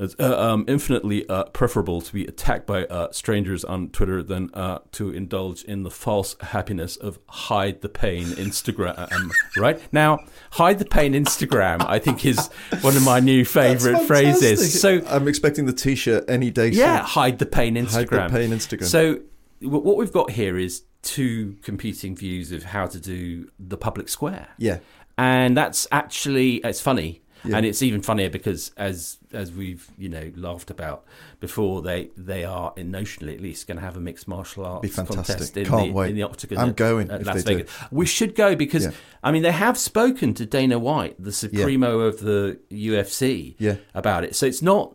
[0.00, 4.50] It's uh, um, infinitely uh, preferable to be attacked by uh, strangers on Twitter than
[4.54, 9.08] uh, to indulge in the false happiness of hide the pain Instagram.
[9.56, 10.20] right now,
[10.52, 11.84] hide the pain Instagram.
[11.84, 12.48] I think is
[12.80, 14.80] one of my new favorite phrases.
[14.80, 16.68] So I'm expecting the T-shirt any day.
[16.68, 17.06] yeah, soon.
[17.06, 18.20] hide the pain Instagram.
[18.20, 18.84] Hide the pain Instagram.
[18.84, 19.20] So
[19.62, 24.08] w- what we've got here is two competing views of how to do the public
[24.08, 24.48] square.
[24.58, 24.78] Yeah.
[25.16, 27.22] and that's actually it's funny.
[27.44, 27.56] Yeah.
[27.56, 31.04] And it's even funnier because, as as we've you know laughed about
[31.40, 34.82] before, they they are in notionally at least going to have a mixed martial arts
[34.82, 35.26] Be fantastic.
[35.36, 36.10] contest in Can't the wait.
[36.10, 36.58] in the octagon.
[36.58, 37.56] I'm at- going at Las they do.
[37.58, 37.72] Vegas.
[37.90, 38.90] We should go because Yeah.
[39.22, 43.76] I mean they have spoken to Dana White, the supremo of the UFC, Yeah.
[43.94, 44.34] about it.
[44.34, 44.94] So it's not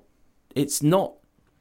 [0.55, 1.13] it's not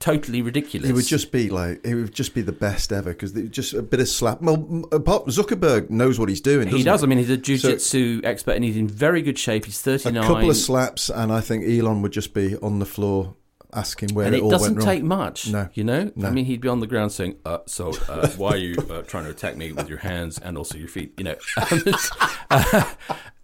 [0.02, 0.90] totally ridiculous.
[0.90, 3.82] It would just be like it would just be the best ever because just a
[3.82, 4.42] bit of slap.
[4.42, 6.68] Well, apart Zuckerberg knows what he's doing.
[6.68, 7.00] He does.
[7.00, 9.64] He I mean, he's a So- jiu-jitsu expert, and he's in very good shape.
[9.64, 10.24] He's thirty nine.
[10.24, 13.34] a couple of slaps, and I think Elon would just be on the floor
[13.74, 15.48] asking where and it, it all doesn't take much.
[15.48, 16.10] No, you know.
[16.14, 16.28] No.
[16.28, 19.02] I mean, he'd be on the ground saying, uh, "So, uh, why are you uh,
[19.02, 21.36] trying to attack me with your hands and also your feet?" You know.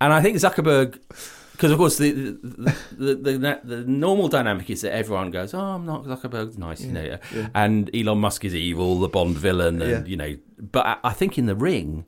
[0.00, 1.00] And I think Zuckerberg,
[1.58, 5.58] because of course the the, the the the normal dynamic is that everyone goes, "Oh,
[5.60, 7.48] I'm not Zuckerberg's nice," you know, yeah.
[7.54, 10.04] and Elon Musk is evil, the Bond villain, and Yeah.
[10.04, 10.36] you know.
[10.60, 12.04] But I, I think in the ring,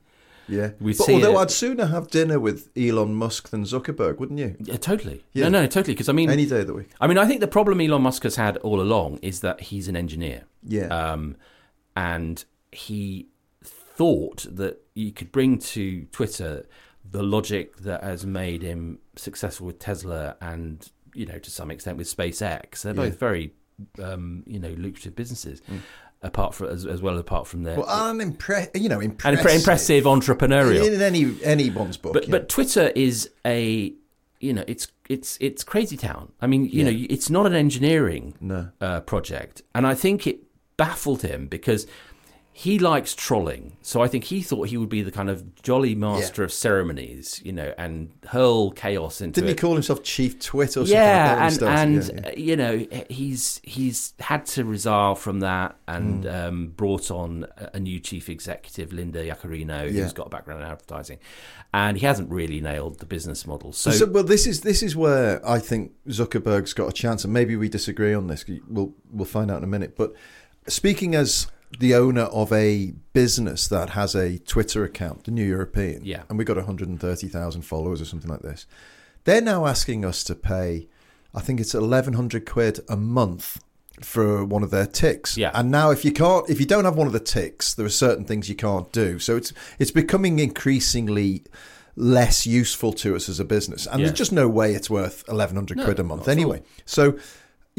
[0.48, 0.70] yeah.
[0.80, 4.38] we But see although it- I'd sooner have dinner with Elon Musk than Zuckerberg, wouldn't
[4.38, 4.54] you?
[4.60, 5.24] Yeah, totally.
[5.32, 5.48] Yeah.
[5.48, 5.94] No, no, totally.
[5.94, 6.90] Because I mean, Any day of the week.
[7.00, 9.88] I mean, I think the problem Elon Musk has had all along is that he's
[9.88, 10.44] an engineer.
[10.64, 10.86] Yeah.
[10.86, 11.36] Um,
[11.96, 13.28] and he
[13.64, 16.66] thought that you could bring to Twitter
[17.10, 21.96] the logic that has made him successful with Tesla and, you know, to some extent
[21.98, 22.82] with SpaceX.
[22.82, 23.02] They're Yeah.
[23.08, 23.52] both very,
[24.02, 25.60] um, you know, lucrative businesses.
[26.22, 29.12] Apart from as, as well as apart from their Well, and impre- you know, and
[29.12, 29.40] impressive.
[29.46, 30.86] impre- impressive entrepreneurial.
[30.94, 32.12] in any anyone's book.
[32.12, 32.32] But yeah.
[32.32, 33.94] but Twitter is a
[34.38, 36.30] you know it's it's it's crazy town.
[36.42, 36.90] I mean you Yeah.
[36.90, 38.68] know it's not an engineering No.
[38.82, 40.40] uh, project, and I think it
[40.76, 41.86] baffled him because
[42.64, 43.72] he likes trolling.
[43.80, 47.40] So I think he thought he would be the kind of jolly master of ceremonies,
[47.42, 50.92] you know, and hurl chaos into didn't he call himself Chief Twit or something?
[50.94, 52.28] like that yeah, and and Yeah, yeah.
[52.28, 56.48] uh, you know he's he's had to resign from that and Mm.
[56.48, 60.02] um, brought on a new chief executive, Linda Yaccarino, Yeah.
[60.02, 61.18] who's got a background in advertising,
[61.72, 63.72] and he hasn't really nailed the business model.
[63.72, 67.32] So, So, well, this is this is where I think Zuckerberg's got a chance, and
[67.32, 68.44] maybe we disagree on this.
[68.68, 69.96] We'll we'll find out in a minute.
[69.96, 70.12] But
[70.68, 71.46] speaking as
[71.78, 76.22] the owner of a business that has a Twitter account, the New European, Yeah.
[76.28, 78.66] and we got 130,000 followers or something like this,
[79.24, 80.88] they're now asking us to pay,
[81.35, 83.61] I think it's 1,100 quid a month
[84.02, 85.37] for one of their ticks.
[85.37, 85.50] Yeah.
[85.54, 87.90] And now if you can't, if you don't have one of the ticks, there are
[87.90, 89.18] certain things you can't do.
[89.18, 91.44] So it's it's becoming increasingly
[91.96, 93.87] less useful to us as a business.
[93.87, 94.06] And Yeah.
[94.06, 96.62] there's just no way it's worth 1100 No, quid a month anyway.
[96.87, 97.16] So,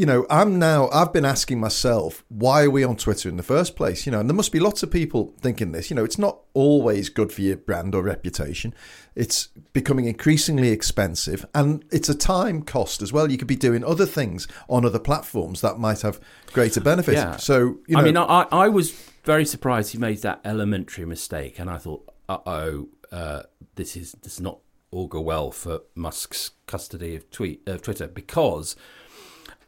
[0.02, 3.44] you know, I'm now, I've been asking myself, why are we on Twitter in the
[3.44, 4.08] first place?
[4.08, 5.92] You know, and there must be lots of people thinking this.
[5.92, 8.74] You know, it's not always good for your brand or reputation.
[9.14, 13.30] It's becoming increasingly expensive and it's a time cost as well.
[13.30, 16.20] You could be doing other things on other platforms that might have
[16.52, 17.14] greater benefit.
[17.14, 17.36] Yeah.
[17.36, 18.90] So, you know, I mean, I, I was
[19.24, 23.44] very surprised he made that elementary mistake, and I thought, uh oh, uh,
[23.76, 24.62] this is does not
[24.92, 28.76] augur well for Musk's custody of tweet of Twitter because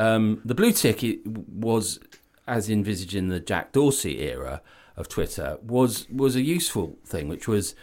[0.04, 2.00] um, the blue tick was,
[2.48, 4.62] as envisaged in the Jack Dorsey era
[4.96, 7.76] of Twitter, was was a useful thing, which was,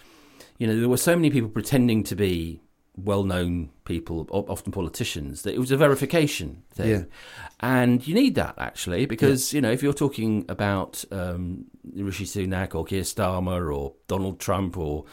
[0.59, 2.61] you know, there were so many people pretending to be
[2.96, 6.90] well-known people, often politicians, that it was a verification thing.
[6.90, 7.04] Yeah.
[7.61, 12.74] And you need that actually, because you know if you're talking about um, Rishi Sunak
[12.74, 15.04] or Keir Starmer or Donald Trump or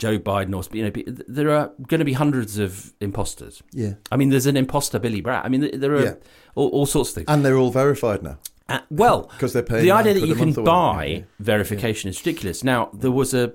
[0.00, 3.62] Joe Biden or you know there are going to be hundreds of imposters.
[3.72, 3.94] Yeah.
[4.10, 5.44] I mean there's an imposter Billy Bragg.
[5.44, 6.14] I mean there- are Yeah.
[6.56, 7.26] all, all sorts of things.
[7.28, 8.38] and they're all verified now.
[8.68, 11.22] Uh, well, 'Cause they're paying the idea that you can month or whatever, buy yeah.
[11.38, 12.64] verification is ridiculous.
[12.64, 13.52] Now there was a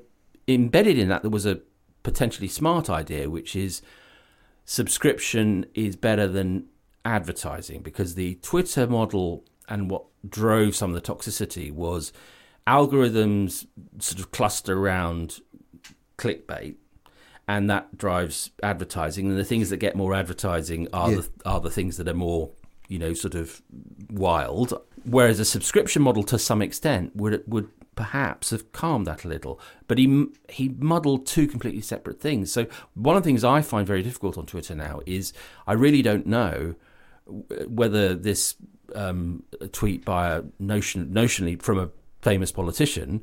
[0.47, 1.60] embedded in that there was a
[2.03, 3.81] potentially smart idea, which is
[4.65, 6.65] subscription is better than
[7.03, 12.12] advertising because the Twitter model and what drove some of the toxicity was
[12.67, 13.65] algorithms
[13.99, 15.39] sort of cluster around
[16.17, 16.75] clickbait
[17.47, 19.28] and that drives advertising.
[19.30, 21.17] And the things that get more advertising are Yeah.
[21.17, 22.51] the are the things that are more
[22.88, 23.62] you know sort of
[24.10, 24.80] wild.
[25.04, 29.60] Whereas a subscription model to some extent would would perhaps have calmed that a little.
[29.87, 32.52] But he he muddled two completely separate things.
[32.52, 35.31] So one of the things i find very difficult on twitter now is
[35.67, 36.75] i really don't know
[37.67, 38.56] whether this
[38.94, 41.89] um, tweet by a notion notionally from a
[42.21, 43.21] famous politician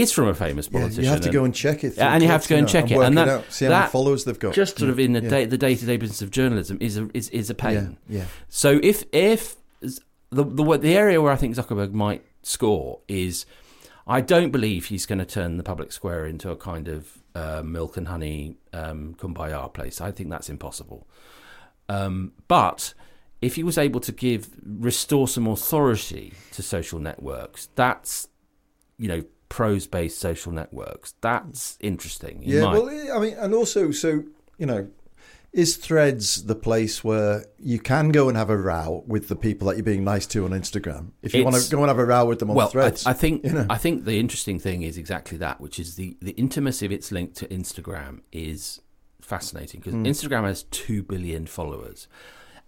[0.00, 1.04] is from a famous Yeah, politician.
[1.04, 1.98] you have to go and check it.
[1.98, 3.90] And you have to go and check it, and that, out, see how many that
[3.92, 4.54] followers they've got.
[4.54, 5.28] Just sort of in the Yeah.
[5.28, 7.96] day, the day-to-day business of journalism is a is, is a pain.
[8.08, 8.24] Yeah, yeah.
[8.48, 9.56] So if if
[10.30, 13.46] the the the area where I think Zuckerberg might score is,
[14.06, 17.62] I don't believe he's going to turn the public square into a kind of uh,
[17.64, 20.00] milk and honey um, kumbaya place.
[20.00, 21.06] I think that's impossible.
[21.88, 22.94] Um, but
[23.42, 28.28] if he was able to give restore some authority to social networks, that's
[28.98, 31.14] you know pros based social networks.
[31.20, 32.42] That's interesting.
[32.42, 34.24] He Yeah, might- well, I mean, and also, so
[34.58, 34.88] you know,
[35.52, 39.68] is Threads the place where you can go and have a row with the people
[39.68, 41.12] that you're being nice to on Instagram?
[41.22, 43.10] If you want to go and have a row with them on well, Threads, I,
[43.10, 43.66] I think you know.
[43.70, 47.10] I think the interesting thing is exactly that, which is the the intimacy of its
[47.12, 48.80] link to Instagram is
[49.22, 50.06] fascinating because Mm.
[50.06, 52.06] Instagram has two billion followers,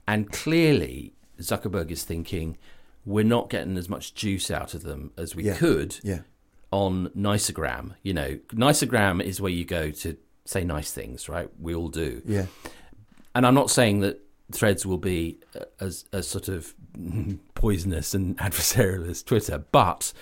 [0.06, 2.56] and clearly Zuckerberg is thinking
[3.04, 5.54] we're not getting as much juice out of them as we Yeah.
[5.56, 6.20] could Yeah.
[6.70, 7.94] On Nicegram.
[8.02, 11.48] You know, Nicegram is where you go to say nice things, right?
[11.60, 12.22] We all do.
[12.24, 12.46] Yeah.
[13.34, 16.74] And I'm not saying that threads will be uh, as as sort of
[17.54, 20.12] poisonous and adversarial as Twitter, but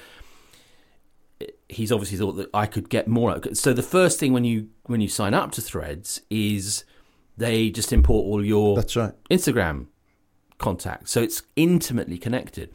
[1.68, 3.40] he's obviously thought that I could get more.
[3.54, 6.84] So the first thing when you when you sign up to Threads is
[7.36, 9.12] they just import all your That's right.
[9.30, 9.86] Instagram
[10.58, 11.10] contacts.
[11.10, 12.70] So it's intimately connected.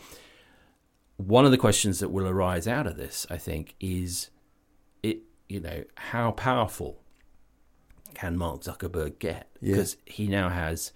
[1.27, 4.29] One of the questions that will arise out of this, I think, is
[5.03, 5.19] it
[5.49, 7.01] you know how powerful
[8.13, 9.73] can Mark Zuckerberg get Yeah.
[9.75, 10.91] because he now has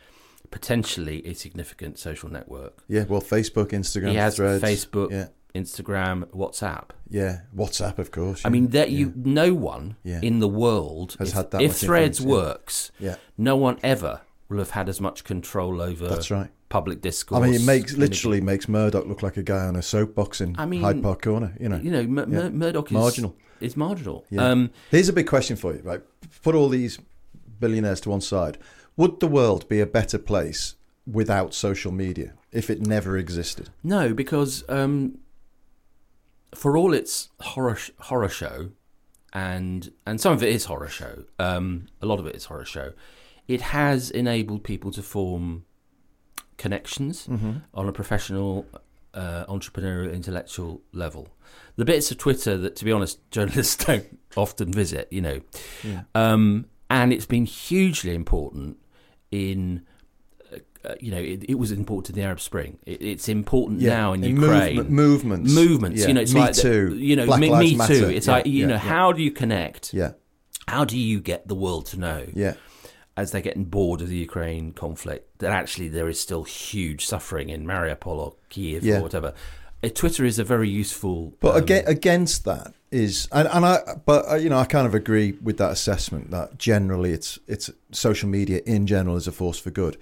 [0.52, 2.84] potentially a significant social network.
[2.88, 6.90] yeah, well, Facebook, Instagram, he has Threads, Facebook, yeah, Instagram, WhatsApp.
[7.10, 8.42] yeah, WhatsApp, of course.
[8.46, 9.00] I mean, that yeah.
[9.00, 10.20] you no one Yeah.
[10.22, 12.28] in the world Has if, had that if Threads yeah.
[12.28, 13.16] works, Yeah.
[13.38, 16.50] no one ever will have had as much control over That's right.
[16.70, 17.42] public discourse.
[17.42, 20.56] I mean, it makes literally makes Murdoch look like a guy on a soapbox in
[20.60, 21.56] I mean, Hyde Park Corner.
[21.60, 22.50] You know, you know, M- Yeah.
[22.50, 23.36] Murdoch is marginal.
[23.62, 24.26] Is marginal.
[24.30, 24.50] Yeah.
[24.50, 26.02] Um, Here's a big question for you, right?
[26.44, 27.00] Put all these
[27.60, 28.58] billionaires to one side.
[28.98, 30.76] Would the world be a better place
[31.08, 33.70] without social media if it never existed?
[33.84, 35.18] No, because um,
[36.54, 38.70] for all its horror sh- horror show,
[39.34, 42.66] and and some of it is horror show, um, a lot of it is horror
[42.66, 42.94] show.
[43.48, 45.66] It has enabled people to form
[46.58, 47.62] connections Mhm.
[47.74, 48.66] on a professional,
[49.14, 51.28] uh, entrepreneurial, intellectual level.
[51.76, 55.42] The bits of Twitter that, to be honest, journalists don't often visit, you know,
[55.84, 56.04] Yeah.
[56.16, 58.78] um, and it's been hugely important
[59.32, 59.82] in
[60.86, 62.78] uh, you know, it, it was important in the Arab Spring.
[62.86, 64.76] It, it's important Yeah, now in, in Ukraine.
[64.76, 65.54] movement- movements.
[65.56, 66.02] movements.
[66.02, 66.08] Yeah.
[66.10, 68.00] You know, it's Me like the- Too, You know, Black me, me Matter.
[68.02, 68.10] too.
[68.10, 69.96] It's like you know, how do you connect?
[69.96, 70.12] Yeah.
[70.68, 72.28] How do you get the world to know?
[72.36, 72.54] Yeah.
[73.18, 77.50] As they're getting bored of the Ukraine conflict, that actually there is still huge suffering
[77.50, 79.00] in Mariupol or Kiev Yeah.
[79.00, 79.34] or whatever.
[79.84, 81.34] Uh, Twitter is a very useful.
[81.40, 84.86] But um, aga against that is, and, and I, but uh, you know, I kind
[84.86, 89.32] of agree with that assessment that generally it's it's social media in general is a
[89.32, 89.96] force for good.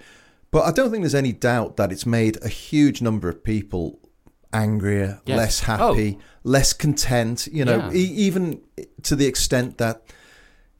[0.50, 3.98] But I don't think there's any doubt that it's made a huge number of people
[4.52, 5.36] angrier, Yes.
[5.36, 6.22] less happy, Oh.
[6.44, 7.48] less content.
[7.52, 7.92] You know, Yeah.
[7.92, 8.60] e- even
[9.02, 10.02] to the extent that,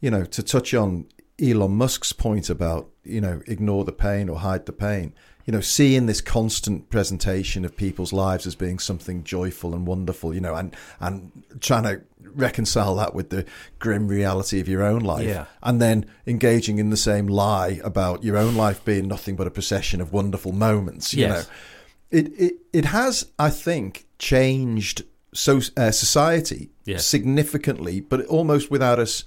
[0.00, 1.06] you know, to touch on
[1.42, 5.12] Elon Musk's point about you know ignore the pain or hide the pain.
[5.46, 10.32] You know, seeing this constant presentation of people's lives as being something joyful and wonderful,
[10.34, 11.30] you know, and and
[11.60, 13.44] trying to reconcile that with the
[13.78, 15.44] grim reality of your own life, Yeah.
[15.62, 19.50] and then engaging in the same lie about your own life being nothing but a
[19.50, 21.12] procession of wonderful moments.
[21.12, 21.46] You Yes.
[21.46, 25.02] know, it it it has, I think, changed
[25.34, 27.04] so uh, society Yes.
[27.06, 29.24] significantly, but almost without us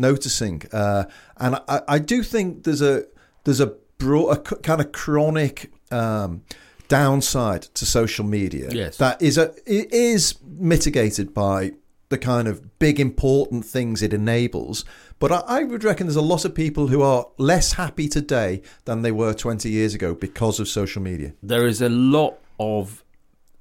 [0.00, 0.62] noticing.
[0.72, 1.04] Uh,
[1.36, 3.04] and I, I do think there's a
[3.44, 6.42] there's a broad, a kind of chronic um,
[6.88, 8.96] downside to social media Yes.
[8.96, 11.72] that is a it is mitigated by
[12.08, 14.84] the kind of big important things it enables.
[15.20, 18.62] But I, I would reckon there's a lot of people who are less happy today
[18.84, 21.34] than they were 20 years ago because of social media.
[21.42, 23.04] there is a lot of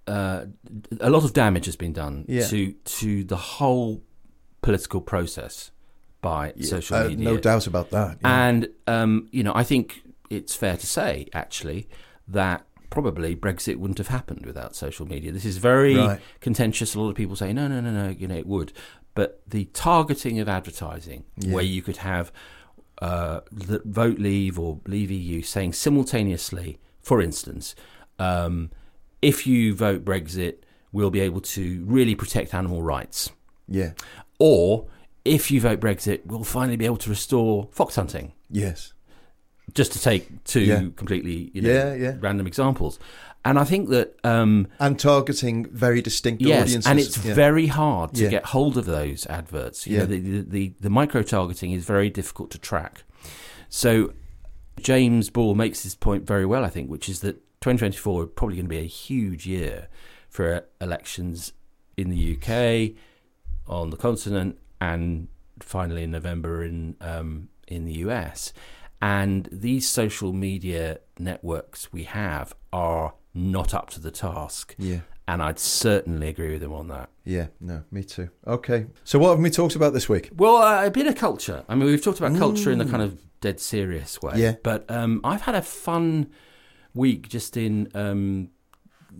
[0.07, 0.45] uh,
[0.99, 2.47] a lot of damage has been done Yeah.
[2.47, 4.01] to to the whole
[4.63, 5.71] political process
[6.21, 7.25] by social Uh, media.
[7.25, 8.17] no doubt about that.
[8.21, 8.47] yeah.
[8.47, 11.87] And um, you know, I think it's fair to say actually
[12.27, 15.31] that probably Brexit wouldn't have happened without social media.
[15.31, 16.19] This is very Right.
[16.39, 16.95] contentious.
[16.95, 18.09] A lot of people say no, no, no, no.
[18.09, 18.73] You know, it would.
[19.15, 21.53] But the targeting of advertising, Yeah.
[21.53, 22.31] where you could have
[23.01, 27.73] uh, the vote leave or leave EU saying simultaneously, for instance,
[28.19, 28.69] um,
[29.21, 30.55] if you vote Brexit,
[30.91, 33.31] we'll be able to really protect animal rights.
[33.67, 33.91] yeah.
[34.37, 34.87] Or
[35.25, 38.33] if you vote Brexit, we'll finally be able to restore fox hunting.
[38.49, 38.93] Yes.
[39.75, 40.79] just to take two Yeah.
[40.95, 42.15] completely you know, Yeah, yeah.
[42.19, 42.97] random examples.
[43.45, 46.87] And I think that um, and targeting very distinct yes, audiences.
[46.89, 49.85] and it's very hard to get hold of those adverts.
[49.85, 49.99] You Yeah.
[49.99, 53.03] know, the, the, the, the micro targeting is very difficult to track.
[53.69, 54.13] So
[54.81, 58.55] James Ball makes this point very well, I think, which is that 2024 is probably
[58.55, 59.87] going to be a huge year
[60.29, 61.53] for elections
[61.95, 62.95] in the UK,
[63.67, 65.27] on the continent, and
[65.59, 68.53] finally in November in um, in the US.
[69.01, 74.75] And these social media networks we have are not up to the task.
[74.77, 74.99] Yeah.
[75.27, 77.09] And I'd certainly agree with him on that.
[77.23, 78.29] Yeah, no, me too.
[78.47, 78.87] Okay.
[79.03, 80.31] So what have we talked about this week?
[80.35, 81.63] Well, uh, a bit of culture.
[81.69, 84.33] I mean, we've talked about culture in the kind of dead serious way.
[84.37, 84.55] Yeah.
[84.63, 86.31] But um, I've had a fun
[86.95, 88.49] week just in um,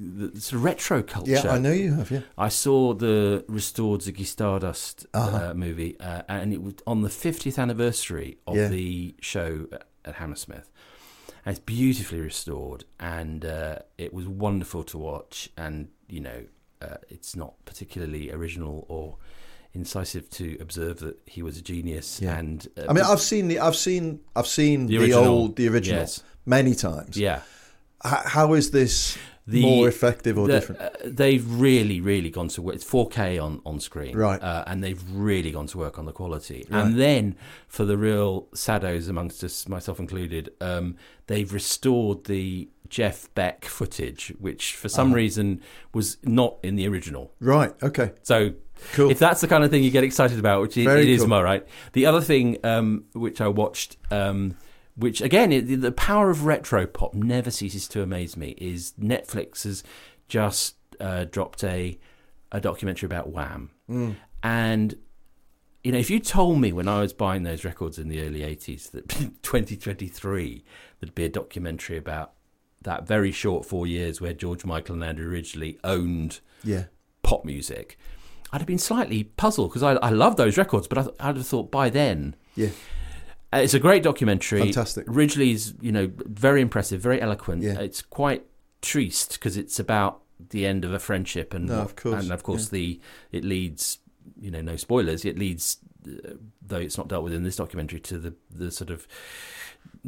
[0.01, 1.31] the sort of retro culture.
[1.31, 2.21] Yeah, I know you have, yeah.
[2.37, 5.49] I saw the restored Ziggy Stardust Uh-huh.
[5.49, 8.67] uh, movie, uh, and it was on the 50th anniversary of Yeah.
[8.69, 9.67] the show
[10.05, 10.71] at- Hammersmith.
[11.45, 15.49] And it's beautifully restored, and uh, it was wonderful to watch.
[15.57, 16.45] And you know,
[16.81, 19.17] uh, it's not particularly original or
[19.73, 22.19] incisive to observe that he was a genius.
[22.21, 22.37] Yeah.
[22.39, 25.67] And uh, I mean, I've seen the, I've seen, I've seen The the, old, the
[25.67, 26.23] original yes.
[26.45, 27.17] many times.
[27.17, 27.41] yeah.
[28.05, 29.17] H- how is this
[29.49, 30.81] The- more effective or the- different?
[30.81, 32.75] uh, they've really, really gone to work.
[32.75, 34.41] It's 4K on, on screen, Right.
[34.41, 36.65] Uh, and they've really gone to work on the quality.
[36.69, 36.81] Right.
[36.85, 37.35] And then
[37.67, 40.95] for the real saddos amongst us, myself included, um,
[41.27, 45.15] they've restored the Jeff Beck footage, which for some Uh-huh.
[45.17, 45.61] reason
[45.93, 47.31] was not in the original.
[47.39, 47.73] Right.
[47.83, 48.11] Okay.
[48.23, 48.53] So.
[48.93, 49.11] Cool.
[49.11, 51.27] If that's the kind of thing you get excited about, which it, it is, cool.
[51.27, 51.67] Mo, right?
[51.91, 54.55] The other thing um, which I watched, um,
[54.99, 59.63] which again, it, the power of retro pop never ceases to amaze me, is Netflix
[59.63, 59.83] has
[60.27, 61.97] just uh, dropped a
[62.51, 64.15] a documentary about Wham, Mm.
[64.43, 64.95] and
[65.83, 68.41] you know, if you told me when I was buying those records in the early
[68.41, 69.07] '80s that
[69.43, 70.63] 2023
[70.99, 72.33] there'd be a documentary about
[72.81, 76.85] that very short four years where George Michael and Andrew Ridgeley owned Yeah.
[77.23, 77.97] pop music,
[78.51, 81.45] I'd have been slightly puzzled because I, I love those records, but I, I'd have
[81.47, 82.35] thought by then.
[82.55, 82.69] Yeah.
[83.53, 84.59] Uh, It's a great documentary.
[84.61, 85.05] Fantastic.
[85.07, 87.63] Ridgeley's, you know, very impressive, very eloquent.
[87.63, 87.79] Yeah.
[87.79, 88.45] It's quite
[88.81, 92.43] triste because it's about the end of a friendship, and No, of course, and of
[92.43, 92.99] course the
[93.31, 93.97] it leads,
[94.39, 95.25] you know, no spoilers.
[95.25, 95.77] It leads,
[96.07, 96.35] uh,
[96.65, 99.05] though it's not dealt with in this documentary, to the the sort of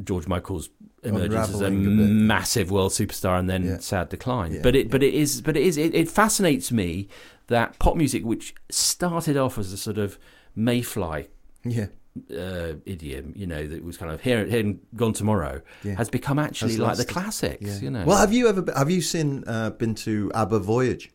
[0.02, 0.70] George Michael's
[1.04, 3.80] emergence as a a massive world superstar and then Yeah.
[3.80, 4.54] sad decline.
[4.54, 7.10] Yeah, But it but it is but it is it, it fascinates me
[7.48, 10.18] that pop music, which started off as a sort of
[10.56, 11.28] mayfly
[11.66, 11.88] Yeah.
[12.30, 15.95] Uh, idiom, you know, that was kind of here, here and gone tomorrow, Yeah.
[15.95, 17.62] has become actually Has like the classics.
[17.66, 17.80] Yeah.
[17.80, 21.09] You know, Well, have you ever been, have you seen uh, been to ABBA Voyage,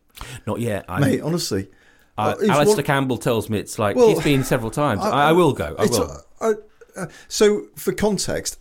[0.47, 0.85] not yet.
[0.89, 1.21] I, mate?
[1.21, 1.69] Honestly,
[2.17, 5.01] I, Uh, it's Alastair one- Campbell tells me it's like Well, he's been several times.
[5.03, 5.75] I, I will go.
[5.77, 6.01] I will.
[6.01, 6.53] uh, uh,
[6.95, 8.57] uh, so, for context,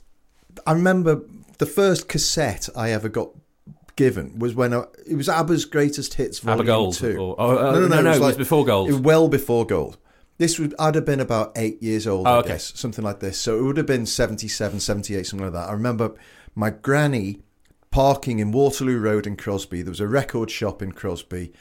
[0.67, 1.23] I remember
[1.57, 3.31] the first cassette I ever got
[3.97, 7.17] given was when I, it was ABBA's Greatest Hits ABBA Gold, Two.
[7.17, 8.91] or- oh, oh, no, no, it was before Gold.
[8.91, 9.97] It was well before Gold.
[10.39, 12.49] This would I'd have been about eight years old, Oh, I okay.
[12.51, 13.39] guess, something like this.
[13.41, 15.69] So it would have been 77, 78, something like that.
[15.69, 16.15] I remember
[16.55, 17.41] my granny
[17.91, 19.81] parking in Waterloo Road in Crosby.
[19.83, 21.53] There was a record shop in Crosby.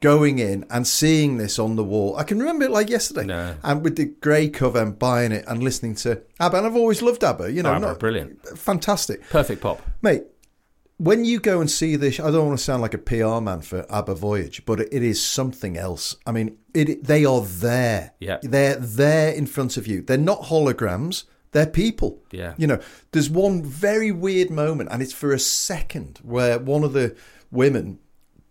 [0.00, 3.24] Going in and seeing this on the wall, I can remember it like yesterday.
[3.24, 3.54] No.
[3.62, 7.02] And with the grey cover and buying it and listening to ABBA, and I've always
[7.02, 7.52] loved ABBA.
[7.52, 8.48] You know, oh, ABBA, not- brilliant.
[8.58, 9.80] fantastic, Perfect pop.
[10.02, 10.24] mate.
[11.02, 13.62] When you go and see this, I don't want to sound like a PR man
[13.62, 16.14] for ABBA Voyage, but it is something else.
[16.24, 18.12] I mean, it they are there.
[18.20, 18.38] Yeah.
[18.40, 20.02] they're there in front of you.
[20.02, 21.24] They're not holograms.
[21.50, 22.22] They're people.
[22.30, 22.54] Yeah.
[22.56, 22.80] You know,
[23.10, 27.16] there's one very weird moment, and it's for a second where one of the
[27.50, 27.98] women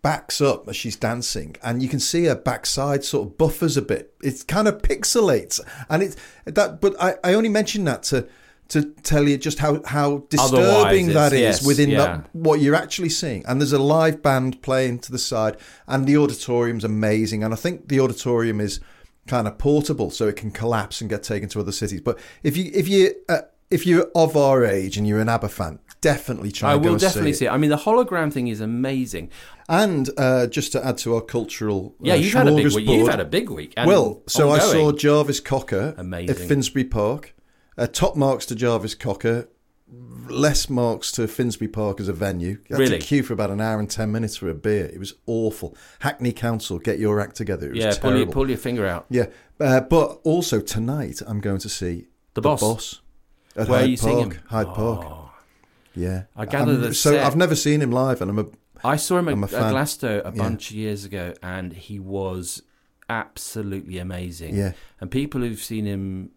[0.02, 3.82] backs up as she's dancing, and you can see her backside sort of buffers a
[3.82, 4.12] bit.
[4.22, 6.82] It kind of pixelates, and it's that.
[6.82, 8.28] But I, I only mention that to
[8.72, 11.98] to tell you just how how disturbing that is yes, within yeah.
[11.98, 13.44] that what you're actually seeing.
[13.46, 17.44] And there's a live band playing to the side, and the auditorium's amazing.
[17.44, 18.80] And I think the auditorium is
[19.26, 22.00] kind of portable, so it can collapse and get taken to other cities.
[22.00, 25.50] But if you if you uh, if you're of our age and you're an ABBA
[25.50, 26.72] fan, definitely try.
[26.72, 27.48] I will definitely see see it.
[27.48, 27.52] it.
[27.52, 29.30] I mean, the hologram thing is amazing.
[29.68, 32.88] And uh, just to add to our cultural, Yeah, uh, you've had a big week.
[32.88, 33.74] You've had a big week.
[33.76, 34.92] well, so I saw.
[34.92, 37.34] Jarvis Cocker at Finsbury Park.
[37.78, 39.48] Uh, top marks to Jarvis Cocker,
[40.28, 42.58] less marks to Finsbury Park as a venue.
[42.68, 42.98] You had Really?
[42.98, 44.86] to queue for about an hour and ten minutes for a beer.
[44.86, 45.76] It was awful.
[46.00, 47.68] Hackney Council, get your act together.
[47.68, 49.06] It was yeah, pull your, pull your finger out.
[49.10, 49.26] Yeah,
[49.60, 53.00] uh, but also tonight I'm going to see The Boss.
[53.56, 54.34] at Where are Hyde you seeing Park.
[54.34, 54.42] him?
[54.48, 54.72] Hyde Oh.
[54.74, 55.18] Park.
[55.94, 56.94] Yeah, I gather that.
[56.94, 57.12] so.
[57.12, 58.46] set- I've never seen him live, and I'm a
[58.84, 59.50] I saw him at, I'm at.
[59.50, 60.42] Glasgow a Yeah.
[60.42, 62.62] bunch of years ago, and he was
[63.10, 64.56] absolutely amazing.
[64.56, 64.72] Yeah.
[65.00, 66.30] And people who've seen him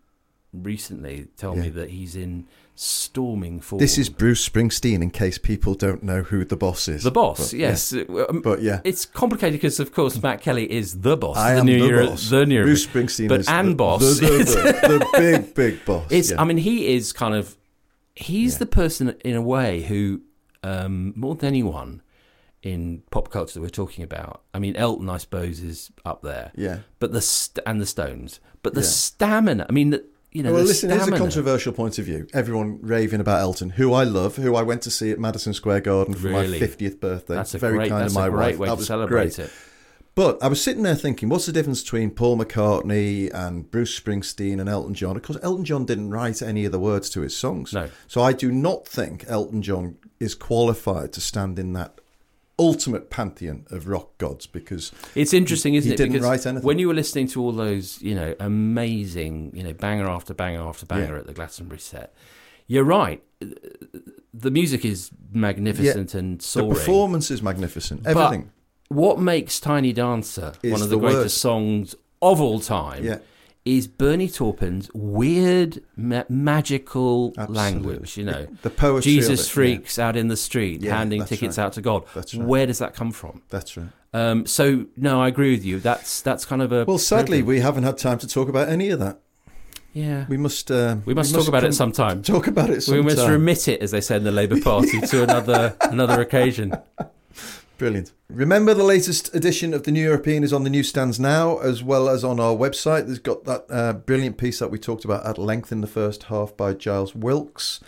[0.63, 1.63] recently tell Yeah.
[1.63, 2.45] me that he's in
[2.77, 3.79] storming form.
[3.79, 7.03] This is Bruce Springsteen, in case people don't know who the boss is.
[7.03, 7.51] the boss.
[7.51, 8.03] But, yes, yeah.
[8.09, 11.37] Uh, um, But yeah, It's complicated because, of course, Matt Kelly is the boss.
[11.37, 12.29] I the am new the Euro- boss.
[12.29, 14.01] the new Bruce Springsteen but is and the, boss.
[14.01, 16.05] the, the, the, big, big boss.
[16.11, 16.31] It's.
[16.31, 16.41] yeah.
[16.41, 17.55] I mean, he is kind of.
[18.15, 18.59] He's Yeah.
[18.59, 20.21] the person in a way who,
[20.63, 22.01] um, more than anyone,
[22.63, 24.41] in pop culture that we're talking about.
[24.53, 26.51] I mean, Elton, I suppose, is up there.
[26.55, 26.79] yeah.
[26.99, 29.65] But the st- and the Stones, but the stamina.
[29.69, 30.03] I mean, the,
[30.35, 32.27] you know, well, listen, here's a controversial point of view.
[32.33, 35.81] Everyone raving about Elton, who I love, who I went to see at Madison Square
[35.81, 36.59] Garden for Really?
[36.59, 37.35] my 50th birthday.
[37.35, 37.89] That's a very great.
[37.89, 38.57] kind of my a great wife.
[38.59, 39.39] way that to was celebrate great.
[39.47, 39.51] it.
[40.13, 44.59] But I was sitting there thinking, what's the difference between Paul McCartney and Bruce Springsteen
[44.59, 45.15] and Elton John?
[45.17, 47.73] Of course, Elton John didn't write any of the words to his songs.
[47.73, 47.89] No.
[48.07, 51.99] So I do not think Elton John is qualified to stand in that
[52.57, 55.97] ultimate pantheon of rock gods because It's interesting, isn't he it?
[55.97, 56.65] didn't because write anything.
[56.65, 60.61] when you were listening to all those, you know, amazing, you know, banger after banger
[60.61, 61.19] after banger Yeah.
[61.19, 62.13] at the Glastonbury set,
[62.67, 63.21] you're right.
[64.33, 68.03] The music is magnificent and the performance is magnificent.
[68.03, 68.51] But Everything.
[68.89, 73.19] what makes Tiny Dancer Is one of the, the greatest songs of all time Yeah.
[73.65, 77.55] Is Bernie Taupin's weird, ma- magical Absolutely.
[77.55, 78.15] language.
[78.17, 79.53] You know, The poetry of Jesus it, yeah.
[79.53, 81.65] freaks out in the street, Yeah, handing tickets right.
[81.65, 82.03] out to God.
[82.13, 82.45] That's right.
[82.47, 83.41] Where does that come from?
[83.49, 83.87] That's right.
[84.13, 85.79] Um, so no, I agree with you.
[85.79, 88.89] That's that's kind of a Well, sadly, we haven't had time to talk about any
[88.89, 89.19] of that.
[89.93, 90.25] yeah.
[90.29, 90.69] We must.
[90.71, 92.21] Uh, We must talk about it sometime.
[92.21, 95.23] Talk about it We must remit it, as they say in the Labour Party, to
[95.23, 96.73] another another occasion.
[97.77, 98.13] Brilliant.
[98.29, 102.07] Remember, the latest edition of the New European is on the newsstands now, as well
[102.07, 103.05] as on our website.
[103.05, 106.23] There's got that uh, brilliant piece that we talked about at length in the first
[106.23, 107.81] half by Giles Wilkes.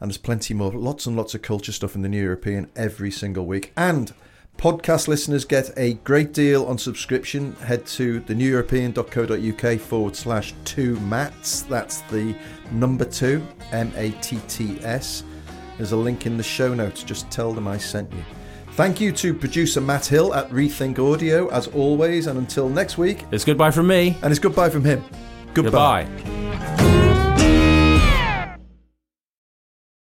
[0.00, 3.10] And there's plenty more, lots and lots of culture stuff in the New European every
[3.10, 3.72] single week.
[3.76, 4.14] And
[4.56, 7.52] podcast listeners get a great deal on subscription.
[7.56, 11.62] Head to theneweuropean.co.uk forward slash two matts.
[11.62, 12.34] That's the
[12.70, 15.24] number two, M A T T S.
[15.76, 17.02] There's a link in the show notes.
[17.02, 18.24] Just tell them I sent you.
[18.78, 22.28] Thank you to producer Matt Hill at Rethink Audio, as always.
[22.28, 24.16] And until next week, It's goodbye from me.
[24.22, 25.02] and it's goodbye from him.
[25.52, 26.04] Goodbye.
[26.04, 27.04] Goodbye.